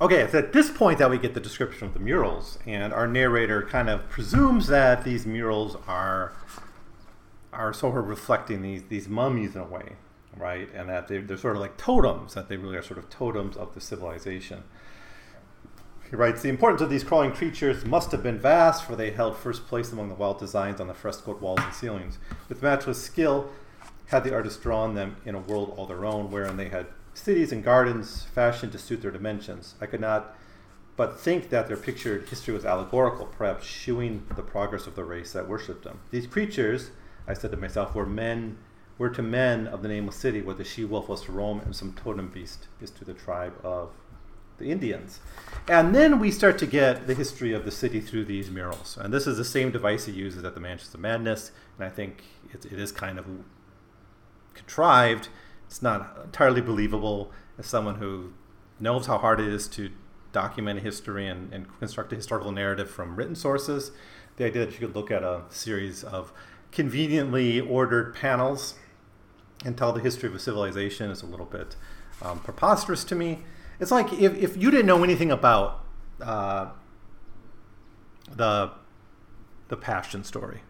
[0.00, 3.06] Okay, it's at this point that we get the description of the murals, and our
[3.06, 6.32] narrator kind of presumes that these murals are
[7.52, 9.92] are sort of reflecting these these mummies in a way,
[10.36, 10.68] right?
[10.74, 13.56] And that they, they're sort of like totems, that they really are sort of totems
[13.56, 14.64] of the civilization.
[16.10, 19.36] He writes, The importance of these crawling creatures must have been vast, for they held
[19.36, 22.18] first place among the wild designs on the frescoed walls and ceilings.
[22.48, 23.50] With matchless skill,
[24.06, 27.52] had the artists drawn them in a world all their own, wherein they had cities
[27.52, 29.74] and gardens fashioned to suit their dimensions.
[29.80, 30.36] I could not
[30.96, 35.32] but think that their pictured history was allegorical, perhaps shewing the progress of the race
[35.32, 35.98] that worshipped them.
[36.12, 36.90] These creatures,
[37.26, 38.58] I said to myself, were men
[38.96, 41.74] were to men of the nameless city what the she wolf was to Rome, and
[41.74, 43.90] some totem beast is to the tribe of
[44.58, 45.20] the Indians.
[45.68, 48.98] And then we start to get the history of the city through these murals.
[49.00, 51.50] And this is the same device he uses at the Mountains of Madness.
[51.78, 53.26] And I think it, it is kind of
[54.54, 55.28] contrived.
[55.66, 58.32] It's not entirely believable as someone who
[58.78, 59.90] knows how hard it is to
[60.32, 63.92] document history and, and construct a historical narrative from written sources.
[64.36, 66.32] The idea that you could look at a series of
[66.72, 68.74] conveniently ordered panels
[69.64, 71.76] and tell the history of a civilization is a little bit
[72.20, 73.44] um, preposterous to me.
[73.80, 75.84] It's like if, if you didn't know anything about
[76.20, 76.68] uh,
[78.30, 78.72] the
[79.68, 80.62] the Passion story,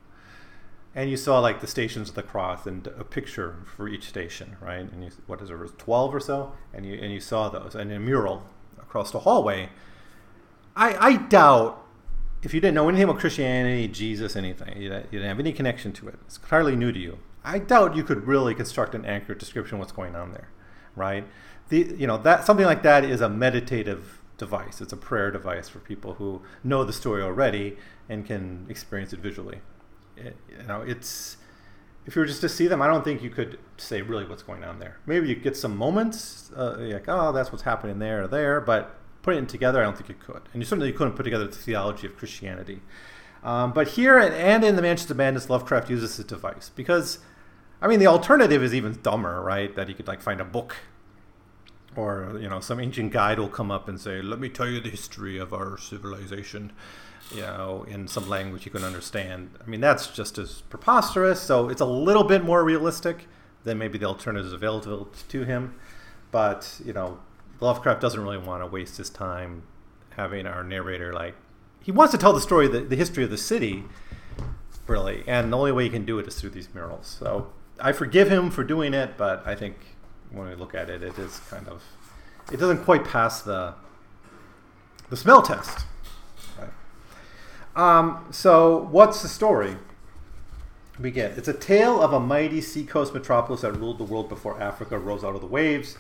[0.95, 4.57] and you saw like the stations of the cross and a picture for each station,
[4.61, 4.91] right?
[4.91, 7.93] And you, what is it, twelve or so, and you and you saw those and
[7.93, 8.45] a mural
[8.79, 9.69] across the hallway.
[10.77, 11.85] I I doubt
[12.43, 15.53] if you didn't know anything about Christianity, Jesus, anything, you didn't, you didn't have any
[15.53, 16.19] connection to it.
[16.27, 17.19] It's entirely new to you.
[17.43, 20.49] I doubt you could really construct an accurate description of what's going on there,
[20.95, 21.27] right?
[21.69, 24.81] The you know that something like that is a meditative device.
[24.81, 27.77] It's a prayer device for people who know the story already
[28.09, 29.61] and can experience it visually.
[30.17, 31.37] It, you know, it's
[32.07, 34.43] if you were just to see them, I don't think you could say really what's
[34.43, 34.99] going on there.
[35.07, 38.97] Maybe you get some moments, uh, like oh, that's what's happening there or there, but
[39.23, 40.43] putting it together, I don't think you could.
[40.53, 42.83] And you certainly couldn't put together the theology of Christianity.
[43.43, 47.19] Um, but here and in the of Madness, Lovecraft uses this device because,
[47.81, 49.75] I mean, the alternative is even dumber, right?
[49.75, 50.77] That he could like find a book
[51.97, 54.81] or you know some ancient guide will come up and say let me tell you
[54.81, 56.73] the history of our civilization
[57.35, 59.51] you know in some language you can understand.
[59.65, 63.27] I mean that's just as preposterous so it's a little bit more realistic
[63.65, 65.75] than maybe the alternatives available to him.
[66.31, 67.19] But you know
[67.61, 69.63] lovecraft doesn't really want to waste his time
[70.17, 71.35] having our narrator like
[71.81, 73.85] he wants to tell the story the, the history of the city
[74.87, 77.07] really and the only way he can do it is through these murals.
[77.19, 79.94] So i forgive him for doing it but i think
[80.35, 81.83] when we look at it, it is kind of
[82.53, 83.75] it doesn't quite pass the
[85.11, 85.87] the smell test.
[86.59, 86.71] Right?
[87.77, 89.77] Um, so, what's the story?
[90.99, 94.61] We get it's a tale of a mighty seacoast metropolis that ruled the world before
[94.61, 95.97] Africa rose out of the waves,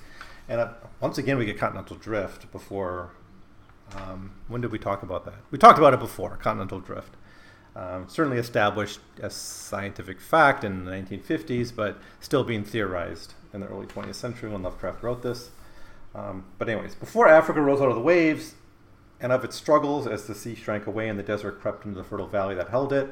[0.49, 3.11] and uh, once again we get continental drift before.
[3.97, 5.35] Um, when did we talk about that?
[5.51, 7.17] We talked about it before, continental drift.
[7.77, 13.67] Um, certainly established as scientific fact in the 1950s, but still being theorized in the
[13.69, 15.51] early 20th century when Lovecraft wrote this.
[16.15, 18.55] Um, but, anyways, before Africa rose out of the waves
[19.21, 22.05] and of its struggles as the sea shrank away and the desert crept into the
[22.05, 23.11] fertile valley that held it,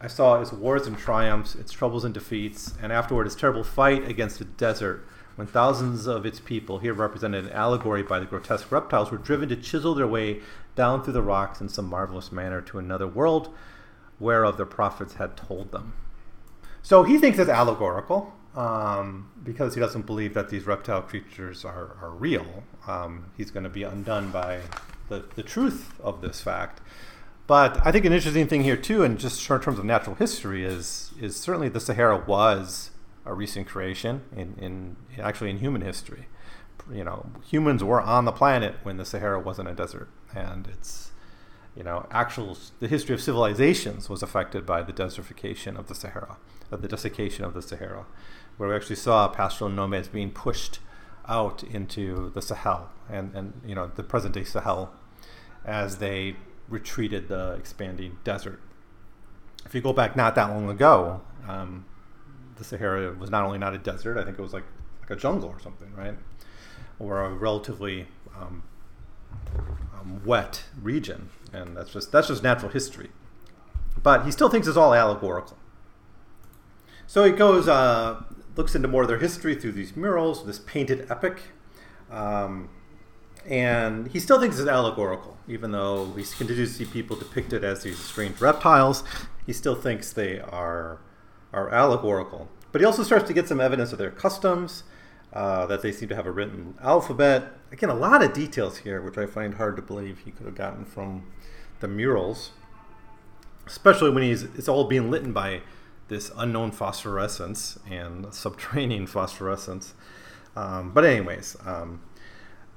[0.00, 4.08] I saw its wars and triumphs, its troubles and defeats, and afterward its terrible fight
[4.08, 8.70] against the desert when thousands of its people, here represented in allegory by the grotesque
[8.70, 10.40] reptiles, were driven to chisel their way
[10.74, 13.54] down through the rocks in some marvelous manner to another world
[14.18, 15.94] whereof the prophets had told them.
[16.82, 21.96] So he thinks it's allegorical um, because he doesn't believe that these reptile creatures are,
[22.00, 22.64] are real.
[22.86, 24.60] Um, he's going to be undone by
[25.08, 26.80] the, the truth of this fact.
[27.46, 30.64] But I think an interesting thing here too, and just in terms of natural history,
[30.64, 32.90] is is certainly the Sahara was
[33.24, 36.26] a recent creation in, in actually in human history.
[36.90, 41.12] You know, humans were on the planet when the Sahara wasn't a desert, and it's
[41.76, 46.36] you know, actual the history of civilizations was affected by the desertification of the Sahara,
[46.70, 48.04] of the desiccation of the Sahara
[48.56, 50.80] where we actually saw pastoral nomads being pushed
[51.28, 54.92] out into the Sahel and, and you know the present day Sahel
[55.64, 56.36] as they
[56.68, 58.60] retreated the expanding desert.
[59.64, 61.84] If you go back not that long ago, um,
[62.56, 64.64] the Sahara was not only not a desert, I think it was like,
[65.00, 66.14] like a jungle or something, right?
[66.98, 68.62] Or a relatively um,
[69.94, 73.10] um, wet region, and that's just that's just natural history.
[74.02, 75.56] But he still thinks it's all allegorical.
[77.06, 78.22] So he goes, uh,
[78.56, 81.40] looks into more of their history through these murals, this painted epic,
[82.10, 82.68] um,
[83.46, 87.82] and he still thinks it's allegorical, even though he continues to see people depicted as
[87.82, 89.02] these strange reptiles.
[89.46, 91.00] He still thinks they are
[91.52, 92.48] are allegorical.
[92.70, 94.84] But he also starts to get some evidence of their customs,
[95.32, 97.52] uh, that they seem to have a written alphabet.
[97.70, 100.54] Again, a lot of details here, which I find hard to believe he could have
[100.54, 101.24] gotten from
[101.80, 102.50] the murals,
[103.66, 105.62] especially when he's it's all being lit by
[106.08, 109.94] this unknown phosphorescence and subterranean phosphorescence.
[110.54, 112.02] Um, but anyways, um,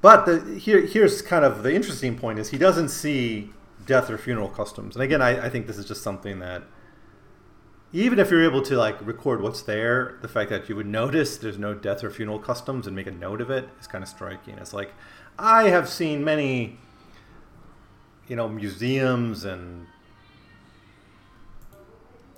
[0.02, 3.50] but the, here here's kind of the interesting point is he doesn't see
[3.86, 4.96] death or funeral customs.
[4.96, 6.64] And again, I, I think this is just something that
[7.94, 11.38] even if you're able to like record what's there, the fact that you would notice
[11.38, 14.10] there's no death or funeral customs and make a note of it is kind of
[14.10, 14.56] striking.
[14.58, 14.94] It's like
[15.40, 16.78] I have seen many,
[18.28, 19.88] you know, museums and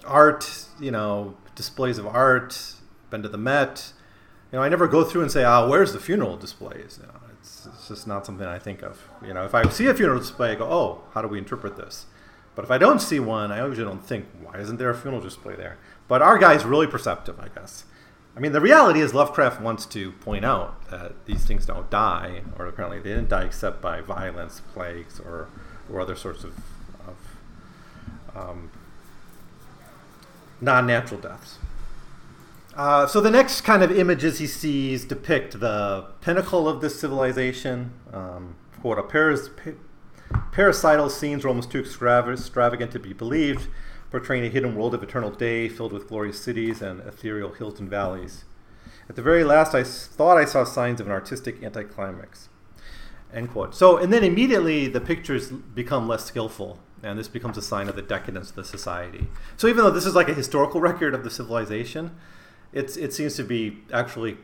[0.08, 2.74] art, you know, displays of art.
[3.10, 3.94] Been to the Met.
[4.52, 7.08] You know, I never go through and say, "Ah, oh, where's the funeral displays?" You
[7.08, 9.10] know, it's, it's just not something I think of.
[9.26, 11.78] You know, if I see a funeral display, I go, "Oh, how do we interpret
[11.78, 12.06] this?"
[12.58, 15.22] But if I don't see one, I usually don't think, why isn't there a funeral
[15.22, 15.78] display there?
[16.08, 17.86] But our guy's really perceptive, I guess.
[18.36, 22.42] I mean, the reality is Lovecraft wants to point out that these things don't die,
[22.58, 25.50] or apparently they didn't die except by violence, plagues, or,
[25.88, 26.56] or other sorts of,
[27.08, 27.16] of
[28.36, 28.72] um,
[30.62, 31.60] non natural deaths.
[32.76, 37.92] Uh, so the next kind of images he sees depict the pinnacle of this civilization.
[38.14, 39.50] Um, quote, a Paris,
[40.52, 43.68] Parasital scenes were almost too extravagant to be believed,
[44.12, 47.90] portraying a hidden world of eternal day filled with glorious cities and ethereal hills and
[47.90, 48.46] valleys.
[49.10, 52.50] At the very last, I thought I saw signs of an artistic anticlimax.
[53.34, 53.76] End quote.
[53.76, 57.96] So, and then immediately the pictures become less skillful, and this becomes a sign of
[57.96, 59.28] the decadence of the society.
[59.56, 62.16] So, even though this is like a historical record of the civilization,
[62.74, 64.38] it's, it seems to be actually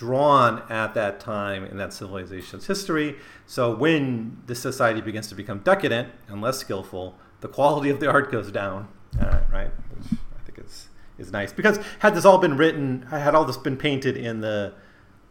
[0.00, 3.16] drawn at that time in that civilization's history.
[3.44, 8.10] So when the society begins to become decadent and less skillful, the quality of the
[8.10, 8.88] art goes down,
[9.20, 9.70] uh, right?
[9.94, 10.88] Which I think is
[11.18, 14.72] is nice because had this all been written, had all this been painted in the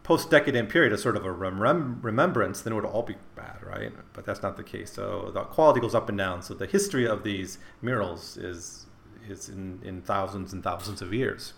[0.09, 3.91] post-decadent period as sort of a rem- remembrance, then it would all be bad, right?
[4.13, 4.91] But that's not the case.
[4.91, 6.41] So the quality goes up and down.
[6.41, 8.87] So the history of these murals is
[9.29, 11.53] is in, in thousands and thousands of years.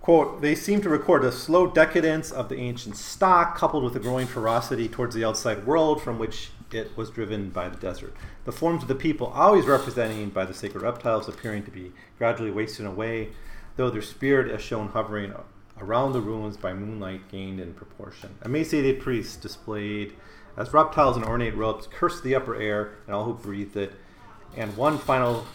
[0.00, 3.98] Quote, they seem to record a slow decadence of the ancient stock coupled with a
[3.98, 8.14] growing ferocity towards the outside world from which it was driven by the desert.
[8.44, 12.52] The forms of the people, always representing by the sacred reptiles, appearing to be gradually
[12.52, 13.30] wasting away,
[13.74, 15.32] though their spirit is shown hovering
[15.82, 18.34] around the ruins by moonlight gained in proportion.
[18.44, 20.14] Emaciated priests displayed
[20.56, 23.92] as reptiles in ornate robes cursed the upper air and all who breathed it.
[24.56, 25.46] And one final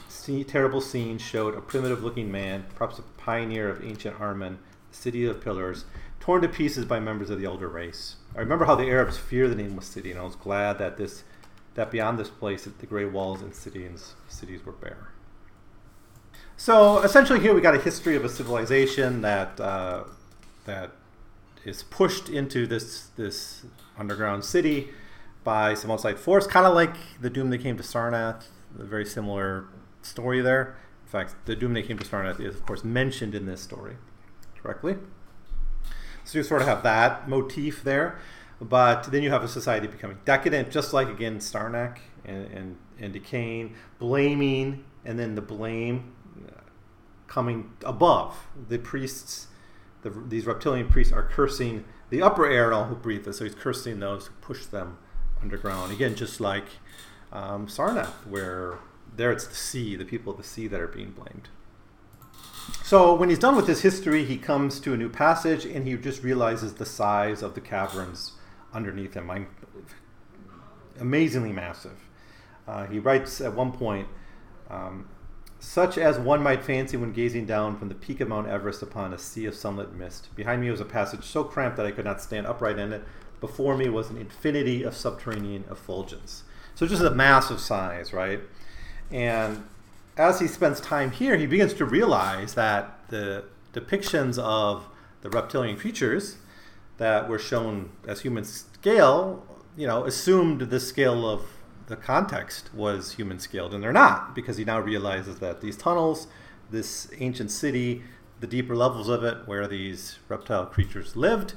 [0.48, 4.58] terrible scene showed a primitive looking man, perhaps a pioneer of ancient Irem,
[4.90, 5.86] the city of pillars,
[6.20, 8.18] torn to pieces by members of the elder race.
[8.36, 11.24] I remember how the Arabs fear the nameless city, and I was glad that this
[11.76, 15.10] that beyond this place the great walls and cities cities were bare.
[16.58, 20.06] So essentially, here we got a history of a civilization that uh,
[20.68, 20.92] that
[21.66, 23.66] is pushed into this this
[23.98, 24.90] underground city
[25.44, 28.44] by some outside force, kind of like the doom that came to Sarnath.
[28.80, 29.66] A very similar
[30.02, 30.76] story there.
[31.06, 33.96] In fact, the doom they came to Sarnath is, of course, mentioned in this story
[34.62, 34.98] directly.
[36.26, 38.20] So you sort of have that motif there.
[38.60, 43.14] But then you have a society becoming decadent, just like again Sarnath and, and, and
[43.14, 46.14] decaying, blaming, and then the blame
[46.46, 46.62] uh,
[47.28, 48.48] coming above.
[48.68, 49.48] The priests,
[50.02, 53.38] the, these reptilian priests, are cursing the upper air and all who breathe this.
[53.38, 54.98] So he's cursing those who push them
[55.42, 55.92] underground.
[55.92, 56.66] Again, just like
[57.32, 58.80] um, Sarnath, where
[59.16, 61.50] there it's the sea, the people of the sea that are being blamed.
[62.84, 65.96] So when he's done with his history, he comes to a new passage and he
[65.96, 68.34] just realizes the size of the caverns
[68.74, 69.30] underneath him.
[69.30, 69.48] I'm
[71.00, 71.98] amazingly massive.
[72.68, 74.08] Uh, he writes at one point,
[74.70, 75.08] um,
[75.60, 79.14] such as one might fancy when gazing down from the peak of Mount Everest upon
[79.14, 80.34] a sea of sunlit mist.
[80.36, 83.04] Behind me was a passage so cramped that I could not stand upright in it.
[83.40, 86.44] Before me was an infinity of subterranean effulgence.
[86.76, 88.40] So just a massive size, right?
[89.12, 89.68] And
[90.16, 94.88] as he spends time here, he begins to realize that the depictions of
[95.22, 96.38] the reptilian creatures
[96.98, 99.46] that were shown as human scale,
[99.76, 101.42] you know, assumed the scale of
[101.88, 106.28] the context was human scaled, and they're not because he now realizes that these tunnels,
[106.70, 108.04] this ancient city,
[108.40, 111.56] the deeper levels of it where these reptile creatures lived,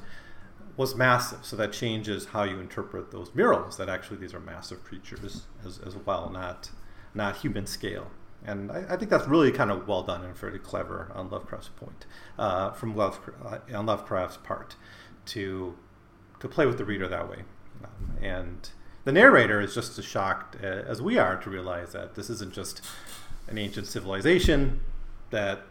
[0.76, 1.45] was massive.
[1.45, 3.76] So that changes how you interpret those murals.
[3.76, 6.70] That actually these are massive creatures as, as well, not
[7.12, 8.11] not human scale.
[8.47, 11.68] And I, I think that's really kind of well done and fairly clever on Lovecraft's
[11.68, 12.07] point,
[12.39, 14.76] uh, from Love, uh, on Lovecraft's part,
[15.26, 15.76] to
[16.39, 17.43] to play with the reader that way.
[17.85, 18.70] Um, and
[19.11, 22.52] the narrator is just as shocked uh, as we are to realize that this isn't
[22.52, 22.80] just
[23.48, 24.78] an ancient civilization
[25.30, 25.62] that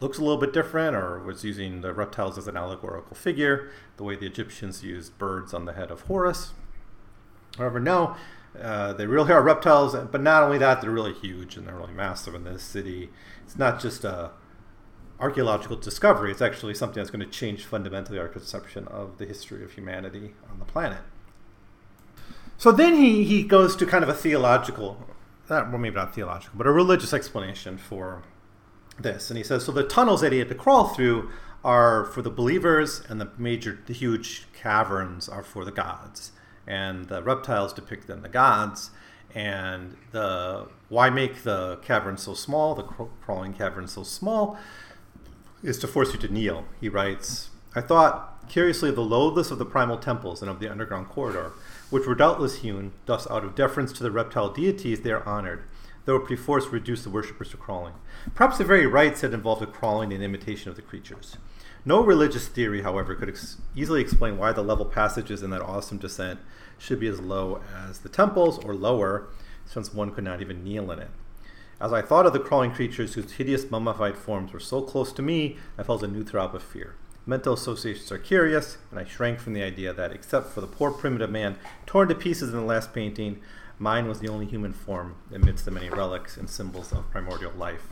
[0.00, 4.02] looks a little bit different or was using the reptiles as an allegorical figure, the
[4.02, 6.54] way the Egyptians used birds on the head of Horus.
[7.58, 8.16] However, no,
[8.58, 11.92] uh, they really are reptiles, but not only that, they're really huge and they're really
[11.92, 13.10] massive in this city.
[13.44, 14.30] It's not just a
[15.20, 19.62] archaeological discovery, it's actually something that's going to change fundamentally our conception of the history
[19.62, 21.00] of humanity on the planet.
[22.60, 25.02] So then he, he goes to kind of a theological,
[25.48, 28.22] not, well, maybe not theological, but a religious explanation for
[28.98, 29.30] this.
[29.30, 31.30] And he says, so the tunnels that he had to crawl through
[31.64, 36.32] are for the believers, and the major, the huge caverns are for the gods.
[36.66, 38.90] And the reptiles depict then the gods.
[39.34, 44.58] And the why make the cavern so small, the crawling cavern so small,
[45.62, 46.66] is to force you to kneel.
[46.78, 50.70] He writes, I thought curiously of the loathless of the primal temples and of the
[50.70, 51.52] underground corridor
[51.90, 55.64] which were doubtless hewn, thus out of deference to the reptile deities they are honored,
[56.04, 57.94] though it perforce reduced the worshippers to crawling.
[58.34, 61.36] Perhaps the very rites had involved a crawling in imitation of the creatures.
[61.84, 65.98] No religious theory, however, could ex- easily explain why the level passages in that awesome
[65.98, 66.40] descent
[66.78, 69.28] should be as low as the temples, or lower,
[69.64, 71.10] since one could not even kneel in it.
[71.80, 75.22] As I thought of the crawling creatures whose hideous mummified forms were so close to
[75.22, 76.96] me, I felt a new throb of fear.
[77.30, 80.90] Mental associations are curious, and I shrank from the idea that, except for the poor
[80.90, 83.40] primitive man torn to pieces in the last painting,
[83.78, 87.84] mine was the only human form amidst the many relics and symbols of primordial life.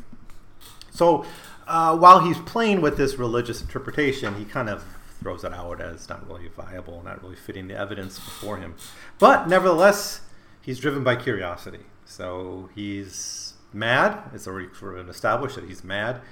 [0.91, 1.24] So,
[1.68, 4.84] uh, while he's playing with this religious interpretation, he kind of
[5.22, 8.74] throws it out as not really viable, not really fitting the evidence before him.
[9.20, 10.20] But nevertheless,
[10.62, 11.86] he's driven by curiosity.
[12.05, 14.20] So he's mad.
[14.34, 16.22] It's already sort of established that he's mad.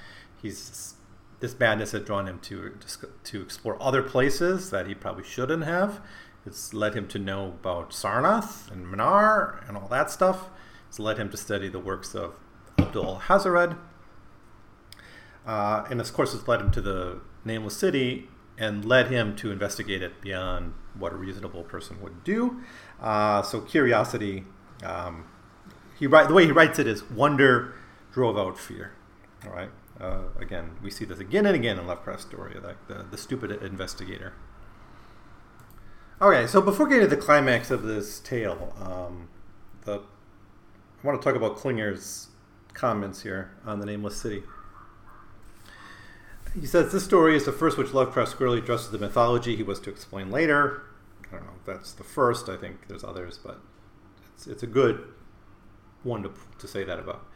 [0.43, 0.95] He's
[1.41, 2.79] this madness had drawn him to
[3.25, 6.01] to explore other places that he probably shouldn't have.
[6.47, 10.49] It's led him to know about Sarnath and Mnar and all that stuff.
[10.89, 12.35] It's led him to study the works of
[12.79, 13.77] Abdul Hazared.
[15.45, 18.29] Uh, and of course, it's led him to the Nameless City
[18.59, 22.63] and led him to investigate it beyond what a reasonable person would do.
[23.01, 24.45] Uh, so curiosity,
[24.83, 25.27] um,
[25.99, 27.75] he write, the way he writes it is wonder
[28.13, 28.93] drove out fear.
[29.45, 29.71] All right.
[30.01, 33.51] Uh, again, we see this again and again in Lovecraft's story, like the, the stupid
[33.63, 34.35] investigator.
[36.21, 39.29] Okay, so before getting to the climax of this tale, um,
[39.85, 42.29] the, I want to talk about Klinger's
[42.75, 44.43] comments here on the Nameless City.
[46.59, 49.79] He says this story is the first which Lovecraft squarely addresses the mythology he was
[49.81, 50.83] to explain later.
[51.31, 52.49] I don't know if that's the first.
[52.49, 53.61] I think there's others, but
[54.35, 55.07] it's, it's a good
[56.03, 57.27] one to, to say that about.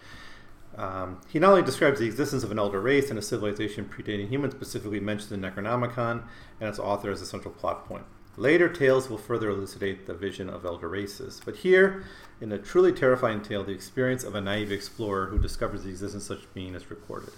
[0.81, 4.31] Um, he not only describes the existence of an elder race and a civilization predating
[4.31, 6.23] humans, specifically mentions the Necronomicon
[6.59, 8.05] and its author as a central plot point.
[8.39, 11.43] Later tales will further elucidate the vision of elder races.
[11.45, 12.05] But here,
[12.41, 16.31] in a truly terrifying tale, the experience of a naive explorer who discovers the existence
[16.31, 17.35] of such being is recorded.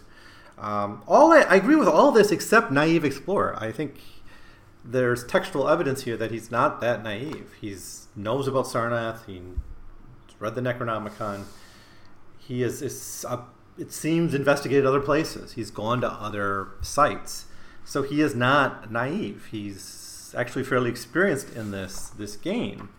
[0.56, 3.56] Um, all I, I, agree with all this except naive explorer.
[3.58, 3.98] I think
[4.84, 7.50] there's textual evidence here that he's not that naive.
[7.60, 7.76] He
[8.14, 9.26] knows about Sarnath.
[9.26, 9.42] He
[10.38, 11.46] read the Necronomicon
[12.46, 13.42] he is, is uh,
[13.78, 15.52] it seems investigated other places.
[15.52, 17.46] He's gone to other sites,
[17.84, 19.48] so he is not naive.
[19.50, 22.90] He's actually fairly experienced in this this game,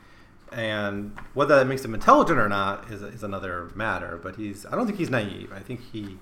[0.51, 4.19] and whether that makes him intelligent or not is, is another matter.
[4.21, 5.51] But he's I don't think he's naive.
[5.53, 6.17] I think he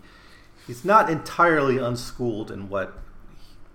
[0.65, 2.97] he's not entirely unschooled in what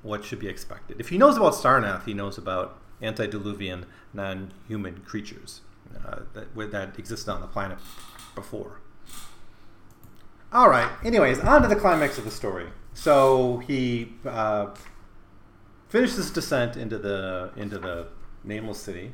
[0.03, 1.01] what should be expected.
[1.01, 5.61] If he knows about Sarnath, he knows about antediluvian non-human creatures
[6.05, 7.78] uh, that that existed on the planet
[8.34, 8.80] before.
[10.53, 10.90] All right.
[11.05, 12.68] Anyways, on to the climax of the story.
[12.94, 14.74] So he uh,
[15.88, 18.09] finishes descent into the into the
[18.44, 19.12] nameless city,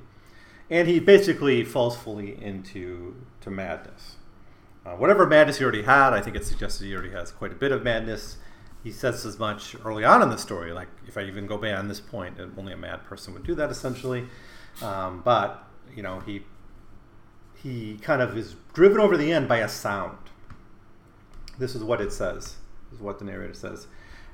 [0.71, 4.17] and he basically falls fully into to madness.
[4.85, 7.57] Uh, whatever madness he already had, I think it suggested he already has quite a
[7.57, 8.37] bit of madness.
[8.85, 10.73] He says as much early on in the story.
[10.73, 13.71] Like, if I even go beyond this point, only a mad person would do that,
[13.71, 14.27] essentially.
[14.83, 16.45] Um, but you know, he
[17.55, 20.22] he kind of is driven over the end by a sound
[21.63, 22.57] this is what it says.
[22.93, 23.87] Is what the narrator says.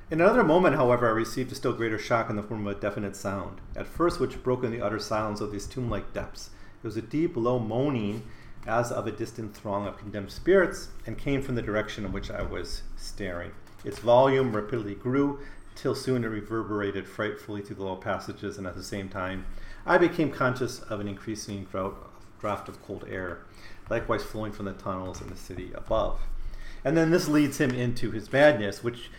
[0.09, 2.79] In another moment, however, I received a still greater shock in the form of a
[2.79, 6.49] definite sound, at first which broke in the utter silence of these tomb like depths.
[6.83, 8.23] It was a deep, low moaning
[8.65, 12.31] as of a distant throng of condemned spirits, and came from the direction in which
[12.31, 13.51] I was staring.
[13.85, 15.39] Its volume rapidly grew,
[15.75, 19.45] till soon it reverberated frightfully through the low passages, and at the same time
[19.85, 23.45] I became conscious of an increasing draught of cold air,
[23.87, 26.19] likewise flowing from the tunnels in the city above.
[26.83, 29.09] And then this leads him into his madness, which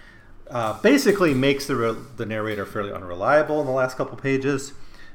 [0.50, 4.72] uh, basically makes the, re- the narrator fairly unreliable in the last couple pages.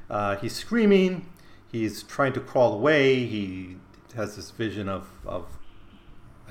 [0.09, 1.27] Uh, he's screaming,
[1.71, 3.77] he's trying to crawl away, he
[4.15, 5.45] has this vision of, of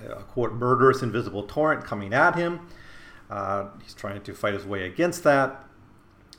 [0.08, 2.68] a quote murderous invisible torrent coming at him.
[3.30, 5.64] Uh, he's trying to fight his way against that.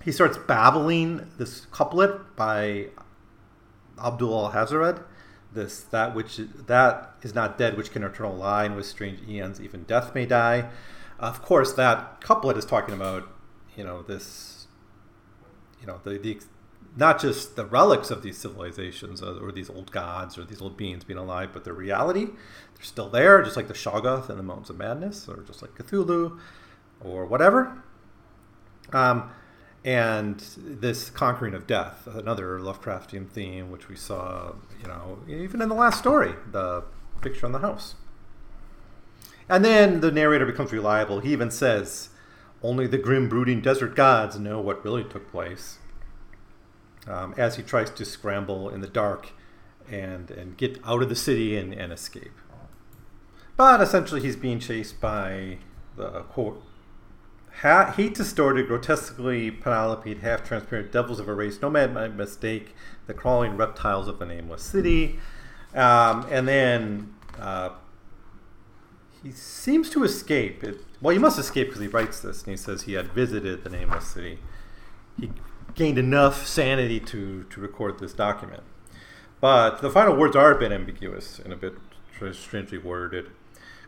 [0.04, 2.90] He starts babbling this couplet by
[4.04, 5.04] Abdul Alhazred.
[5.56, 9.60] This that which that is not dead, which can eternal lie, and with strange eons
[9.60, 10.70] even death may die.
[11.18, 13.28] Of course, that couplet is talking about
[13.76, 14.68] you know this,
[15.82, 16.40] you know the the
[16.98, 20.78] not just the relics of these civilizations or, or, these old gods or these old
[20.78, 22.26] beings being alive, but their reality.
[22.26, 25.76] They're still there, just like the Shoggoth and the Mountains of Madness, or just like
[25.76, 26.40] Cthulhu,
[27.02, 27.84] or whatever.
[28.94, 29.30] Um,
[29.84, 34.54] and this conquering of death, another Lovecraftian theme, which we saw,
[34.86, 36.84] you know, even in the last story, the
[37.22, 37.96] picture on the house.
[39.50, 41.20] And then the narrator becomes reliable.
[41.20, 42.10] He even says,
[42.64, 45.80] "Only the grim, brooding desert gods know what really took place."
[47.08, 49.30] Um, as he tries to scramble in the dark
[49.90, 52.32] and and get out of the city and, and escape.
[53.58, 55.60] But essentially, he's being chased by
[55.96, 56.64] the quote
[57.62, 62.76] Ha- hate distorted, grotesquely panoplied, half transparent devils of a race, no man might mistake
[63.08, 65.20] the crawling reptiles of the nameless city.
[65.74, 67.70] Um, and then uh,
[69.24, 70.64] he seems to escape.
[70.64, 73.64] It, well, he must escape because he writes this, and he says he had visited
[73.64, 74.40] the nameless city.
[75.20, 75.32] He
[75.76, 78.64] gained enough sanity to, to record this document.
[79.42, 81.74] But the final words are a bit ambiguous and a bit
[82.34, 83.30] strangely worded.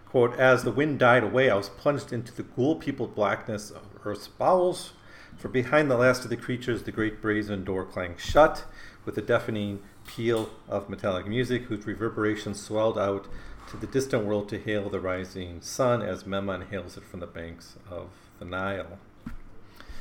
[0.10, 3.82] Quote, As the wind died away, I was plunged into the ghoul peopled blackness of
[4.06, 4.94] earth's bowels.
[5.38, 8.64] For behind the last of the creatures, the great brazen door clanged shut
[9.06, 13.28] with a deafening peal of metallic music, whose reverberations swelled out
[13.70, 17.28] to the distant world to hail the rising sun as Memnon hails it from the
[17.28, 18.98] banks of the Nile.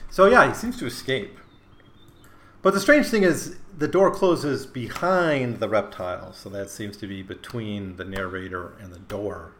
[0.09, 1.39] So, yeah, he seems to escape.
[2.63, 7.09] But the strange thing is, the door closes behind the reptile, so that seems to
[7.09, 9.53] be between the narrator and the door.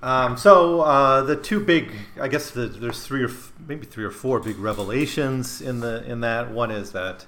[0.00, 1.90] Um, so uh, the two big,
[2.20, 6.04] I guess the, there's three or f- maybe three or four big revelations in the
[6.04, 6.52] in that.
[6.52, 7.26] One is that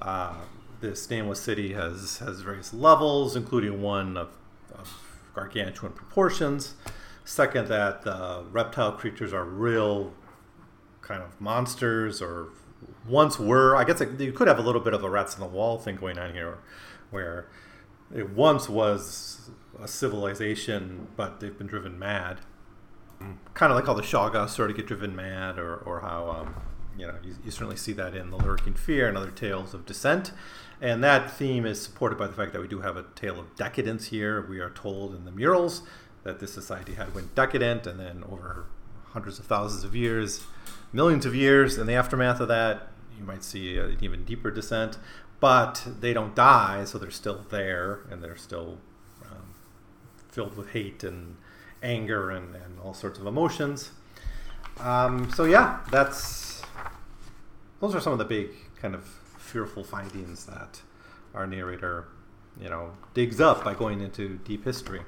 [0.00, 0.34] uh,
[0.80, 4.30] this nameless city has has various levels, including one of,
[4.74, 4.90] of
[5.34, 6.74] gargantuan proportions.
[7.26, 10.14] Second, that the reptile creatures are real
[11.02, 12.48] kind of monsters, or
[13.06, 13.76] once were.
[13.76, 15.78] I guess it, you could have a little bit of a rats in the wall
[15.78, 16.56] thing going on here,
[17.10, 17.48] where
[18.14, 19.37] it once was
[19.80, 22.40] a civilization, but they've been driven mad.
[23.54, 26.54] Kind of like how the Shoggoths sort of get driven mad, or, or how um,
[26.96, 29.84] you know you, you, certainly see that in the Lurking Fear and other tales of
[29.86, 30.32] descent.
[30.80, 33.56] And that theme is supported by the fact that we do have a tale of
[33.56, 34.46] decadence here.
[34.48, 35.82] We are told in the murals
[36.22, 38.66] that this society had went decadent, and then over
[39.06, 40.44] hundreds of thousands of years,
[40.92, 44.98] millions of years, in the aftermath of that, you might see an even deeper descent.
[45.40, 48.78] But they don't die, so they're still there, and they're still
[50.28, 51.36] filled with hate and
[51.82, 53.90] anger and, and all sorts of emotions.
[54.80, 56.62] Um, so yeah, that's
[57.80, 58.50] those are some of the big
[58.80, 59.04] kind of
[59.38, 60.82] fearful findings that
[61.34, 62.08] our narrator,
[62.60, 65.00] you know, digs up by going into deep history.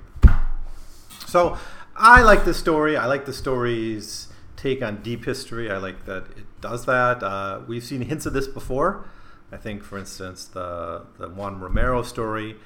[1.27, 1.59] So
[1.97, 2.97] I like this story.
[2.97, 5.71] I like the story's take on deep history.
[5.71, 7.23] I like that it does that.
[7.23, 9.09] Uh, we've seen hints of this before.
[9.53, 12.57] I think, for instance, the the Juan Romero story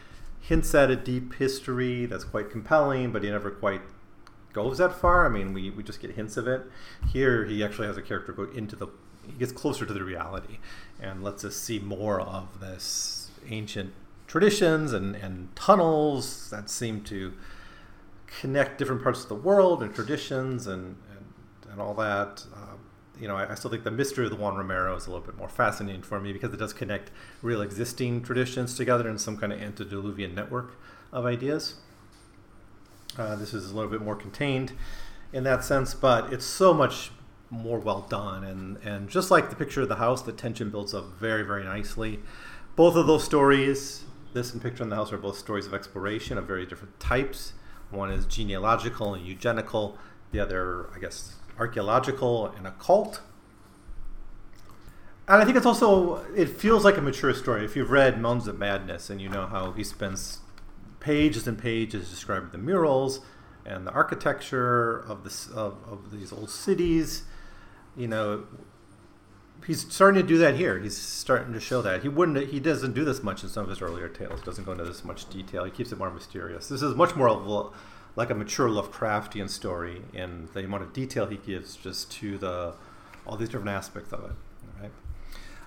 [0.46, 3.80] hints at a deep history that's quite compelling, but he never quite
[4.52, 5.24] goes that far.
[5.24, 6.62] I mean, we, we just get hints of it.
[7.12, 8.88] Here, he actually has a character go into the,
[9.26, 10.58] he gets closer to the reality
[11.00, 13.94] and lets us see more of this ancient
[14.26, 17.32] traditions and, and tunnels that seem to
[18.40, 22.44] connect different parts of the world and traditions and, and, and all that.
[23.20, 25.24] You know, I, I, still think the mystery of the Juan Romero is a little
[25.24, 27.10] bit more fascinating for me because it does connect
[27.42, 30.76] real existing traditions together in some kind of antediluvian network
[31.12, 31.76] of ideas.
[33.16, 34.72] Uh, this is a little bit more contained
[35.32, 37.12] in that sense, but it's so much
[37.50, 38.44] more well done.
[38.44, 41.64] And, and just like the picture of the house, the tension builds up very, very
[41.64, 42.20] nicely.
[42.76, 46.38] Both of those stories, this and Picture in the House, are both stories of exploration
[46.38, 47.52] of very different types.
[47.90, 49.96] One is genealogical and eugenical,
[50.32, 53.20] the other, I guess, archaeological and occult.
[55.26, 57.64] And I think it's also it feels like a mature story.
[57.64, 60.40] If you've read Mountains of Madness and you know how he spends
[61.00, 63.20] pages and pages describing the murals
[63.64, 67.24] and the architecture of this of, of these old cities,
[67.96, 68.44] you know,
[69.66, 70.78] he's starting to do that here.
[70.78, 72.50] He's starting to show that he wouldn't.
[72.50, 74.42] He doesn't do this much in some of his earlier tales.
[74.42, 75.64] Doesn't go into this much detail.
[75.64, 76.68] He keeps it more mysterious.
[76.68, 77.70] This is much more of a,
[78.16, 82.74] like a mature Lovecraftian story in the amount of detail he gives just to the
[83.26, 84.30] all these different aspects of it.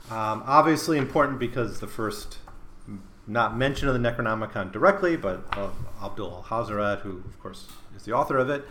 [0.09, 2.37] Um, obviously important because the first
[3.27, 8.13] not mention of the Necronomicon directly, but of Abdul Hazarad, who of course is the
[8.13, 8.65] author of it.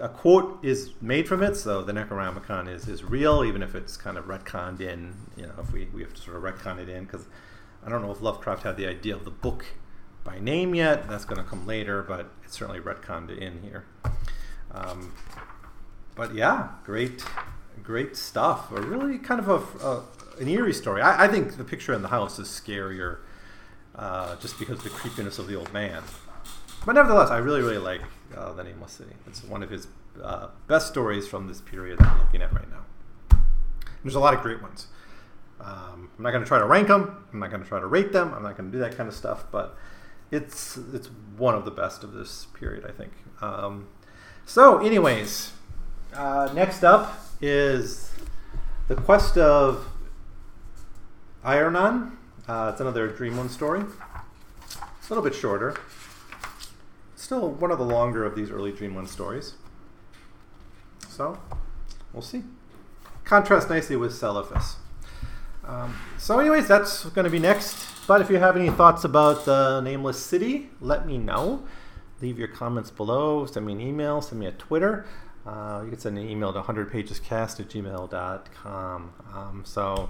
[0.00, 3.96] A quote is made from it, so the Necronomicon is, is real, even if it's
[3.98, 5.14] kind of retconned in.
[5.36, 7.26] You know, if we, we have to sort of retcon it in, because
[7.84, 9.66] I don't know if Lovecraft had the idea of the book
[10.28, 11.08] by name yet.
[11.08, 13.84] That's going to come later, but it's certainly retconned in here.
[14.70, 15.12] Um,
[16.14, 17.24] but yeah, great,
[17.82, 18.70] great stuff.
[18.70, 20.04] A really kind of a, a
[20.40, 21.00] an eerie story.
[21.00, 23.18] I, I, think the picture in the house is scarier,
[23.94, 26.02] uh, just because of the creepiness of the old man.
[26.84, 28.02] But nevertheless, I really, really like
[28.36, 29.14] uh, the Nameless City.
[29.26, 29.88] It's one of his
[30.22, 32.84] uh, best stories from this period that I'm looking at right now.
[33.30, 33.40] And
[34.04, 34.88] there's a lot of great ones.
[35.60, 37.24] Um, I'm not going to try to rank them.
[37.32, 38.32] I'm not going to try to rate them.
[38.34, 39.46] I'm not going to do that kind of stuff.
[39.50, 39.76] But
[40.30, 43.12] it's it's one of the best of this period, I think.
[43.40, 43.88] Um,
[44.44, 45.52] so, anyways,
[46.14, 48.10] uh, next up is
[48.88, 49.86] the quest of
[51.44, 52.12] Iranon.
[52.46, 53.84] Uh, it's another Dream One story.
[54.98, 55.76] It's a little bit shorter.
[57.14, 59.54] Still one of the longer of these early Dream One stories.
[61.08, 61.38] So,
[62.12, 62.42] we'll see.
[63.24, 64.76] Contrasts nicely with Celephaïs.
[65.66, 67.97] Um, so, anyways, that's going to be next.
[68.08, 71.64] But if you have any thoughts about the Nameless City, let me know.
[72.22, 73.44] Leave your comments below.
[73.44, 74.22] Send me an email.
[74.22, 75.04] Send me a Twitter.
[75.46, 79.12] Uh, you can send an email to 100pagescast at gmail.com.
[79.34, 80.08] Um, so,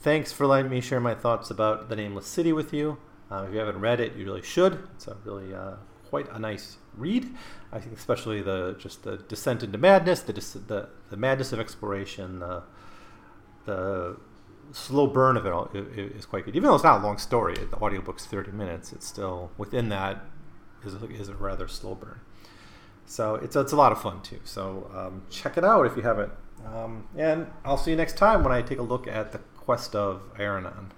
[0.00, 2.96] thanks for letting me share my thoughts about the Nameless City with you.
[3.30, 4.78] Uh, if you haven't read it, you really should.
[4.94, 5.74] It's a really uh,
[6.08, 7.28] quite a nice read.
[7.70, 12.38] I think especially the just the descent into madness, the the, the madness of exploration,
[12.38, 12.62] the
[13.66, 14.16] the
[14.72, 16.56] slow burn of it all is quite good.
[16.56, 20.24] Even though it's not a long story, the audiobook's 30 minutes, it's still within that
[20.84, 22.20] is a, is a rather slow burn.
[23.06, 24.40] So it's, it's a lot of fun too.
[24.44, 26.32] So um, check it out if you haven't.
[26.64, 29.94] Um, and I'll see you next time when I take a look at the quest
[29.94, 30.90] of Iranon.